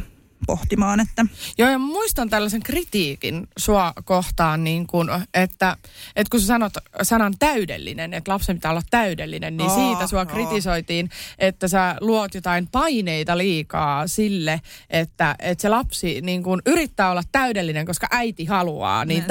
[0.47, 1.01] pohtimaan.
[1.01, 1.27] Että.
[1.59, 5.77] Joo, ja muistan tällaisen kritiikin sua kohtaan, niin kun, että,
[6.17, 6.73] että kun sä sanot
[7.03, 10.27] sanan täydellinen, että lapsen pitää olla täydellinen, niin oh, siitä sua oh.
[10.27, 17.11] kritisoitiin, että sä luot jotain paineita liikaa sille, että, että se lapsi niin kun yrittää
[17.11, 19.05] olla täydellinen, koska äiti haluaa.
[19.05, 19.25] Niin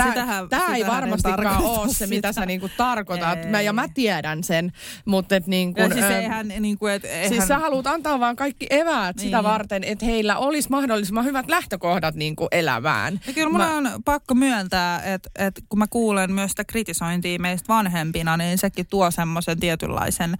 [0.49, 3.49] tämä ei varmastikaan ole se, mitä sä niin kun tarkoitat.
[3.49, 4.71] Mä, ja mä tiedän sen,
[5.05, 7.29] mutta et niin kun, siis, eihän, niin kuin, et, eihän...
[7.29, 9.23] siis sä haluat antaa vaan kaikki eväät niin.
[9.23, 13.19] sitä varten, että heillä olisi mahdollisuus mahdollisimman hyvät lähtökohdat niin kuin elämään.
[13.27, 13.77] Ja kyllä mun mä...
[13.77, 18.87] on pakko myöntää, että, että kun mä kuulen myös sitä kritisointia meistä vanhempina, niin sekin
[18.89, 20.37] tuo semmoisen tietynlaisen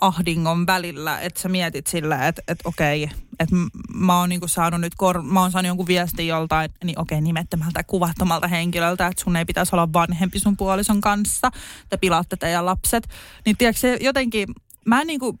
[0.00, 3.56] ahdingon välillä, että sä mietit sillä, että, että okei, että
[3.94, 7.84] mä oon niinku saanut nyt, kor- mä oon saanut jonkun viestin joltain, niin okei, nimettömältä
[7.84, 11.50] kuvattomalta henkilöltä, että sun ei pitäisi olla vanhempi sun puolison kanssa,
[11.88, 13.08] te pilaatte teidän lapset.
[13.46, 14.48] Niin tiedätkö, jotenkin,
[14.86, 15.38] mä en niinku,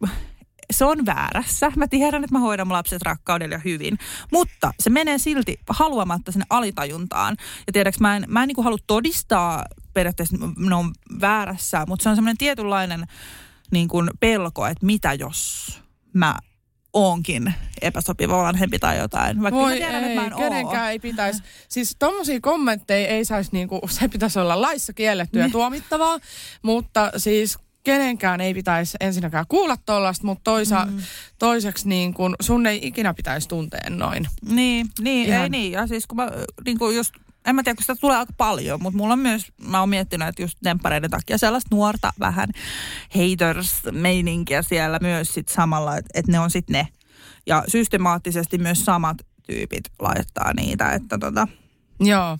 [0.70, 1.72] se on väärässä.
[1.76, 3.98] Mä tiedän, että mä hoidan mun lapset rakkaudella ja hyvin.
[4.32, 7.36] Mutta se menee silti haluamatta sinne alitajuntaan.
[7.66, 12.02] Ja tiedäks, mä en, mä en niin halua todistaa periaatteessa, että ne on väärässä, mutta
[12.02, 13.06] se on semmoinen tietynlainen
[13.70, 15.68] niin kuin pelko, että mitä jos
[16.12, 16.38] mä
[16.92, 19.42] oonkin epäsopiva vanhempi tai jotain.
[19.42, 20.90] Vaikka Voi tiedän, ei, että mä en kenenkään oo.
[20.90, 21.42] ei pitäisi.
[21.68, 25.52] Siis tommosia kommentteja ei saisi niinku, se pitäisi olla laissa kiellettyä ja niin.
[25.52, 26.18] tuomittavaa,
[26.62, 30.98] mutta siis kenenkään ei pitäisi ensinnäkään kuulla tuollaista, mutta toisa, mm.
[31.38, 34.26] toiseksi niin kun sun ei ikinä pitäisi tuntea noin.
[34.48, 35.72] Niin, niin ei niin.
[35.72, 36.30] Ja siis kun mä
[36.64, 37.14] niin kun just
[37.46, 40.28] en mä tiedä, kun sitä tulee aika paljon, mutta mulla on myös, mä oon miettinyt,
[40.28, 42.48] että just temppareiden takia sellaista nuorta vähän
[43.14, 46.88] haters-meininkiä siellä myös sit samalla, että, että ne on sitten ne.
[47.46, 49.16] Ja systemaattisesti myös samat
[49.46, 51.48] tyypit laittaa niitä, että tota.
[52.00, 52.38] Joo.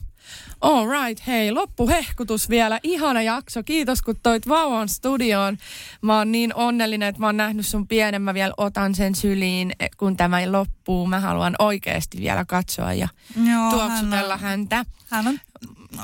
[0.61, 2.81] All right, hei, loppuhehkutus vielä.
[2.83, 3.63] Ihana jakso.
[3.63, 5.57] Kiitos, kun toit vauvan studioon.
[6.03, 8.23] Mä oon niin onnellinen, että mä oon nähnyt sun pienen.
[8.23, 11.07] Mä vielä otan sen syliin, kun tämä loppuu.
[11.07, 13.09] Mä haluan oikeasti vielä katsoa ja
[13.51, 14.85] Joo, tuoksutella hän on, häntä.
[15.11, 15.39] Hän on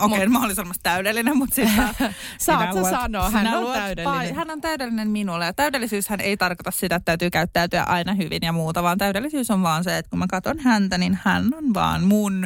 [0.01, 1.88] Okei, okay, mä olin sanomassa täydellinen, mutta sitten
[2.38, 4.34] Saat sä sanoa, hän on täydellinen.
[4.34, 5.45] hän on täydellinen minulle.
[5.45, 9.62] Ja täydellisyyshän ei tarkoita sitä, että täytyy käyttäytyä aina hyvin ja muuta, vaan täydellisyys on
[9.62, 12.45] vaan se, että kun mä katson häntä, niin hän on vaan mun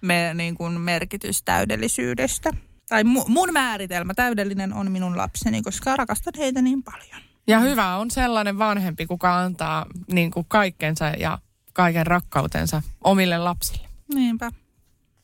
[0.00, 2.50] me, niin kuin merkitys täydellisyydestä.
[2.88, 7.22] Tai mu- mun määritelmä täydellinen on minun lapseni, koska rakastan heitä niin paljon.
[7.46, 11.38] Ja hyvä on sellainen vanhempi, kuka antaa niin kuin kaikkensa ja
[11.72, 13.88] kaiken rakkautensa omille lapsille.
[14.14, 14.50] Niinpä.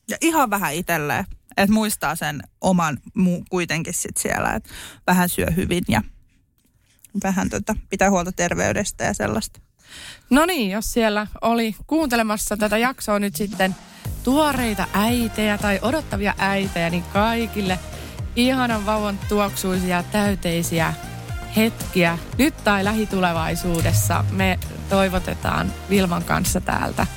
[0.09, 1.25] Ja ihan vähän itselleen.
[1.57, 4.69] Että muistaa sen oman mu- kuitenkin sit siellä, että
[5.07, 6.01] vähän syö hyvin ja
[7.23, 9.59] vähän tota, pitää huolta terveydestä ja sellaista.
[10.29, 13.75] No niin, jos siellä oli kuuntelemassa tätä jaksoa nyt sitten
[14.23, 17.79] tuoreita äitejä tai odottavia äitejä, niin kaikille
[18.35, 20.93] ihanan vauvan tuoksuisia, täyteisiä
[21.55, 24.25] hetkiä nyt tai lähitulevaisuudessa.
[24.31, 27.07] Me toivotetaan Vilman kanssa täältä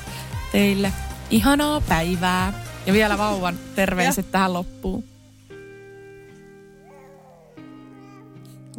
[0.53, 0.93] teille
[1.31, 2.64] ihanaa päivää.
[2.87, 5.05] Ja vielä vauvan terveiset tähän loppuun.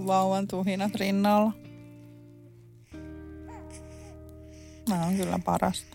[0.08, 1.52] Vauvan tuhinat rinnalla.
[4.90, 5.95] Nämä on kyllä parasta.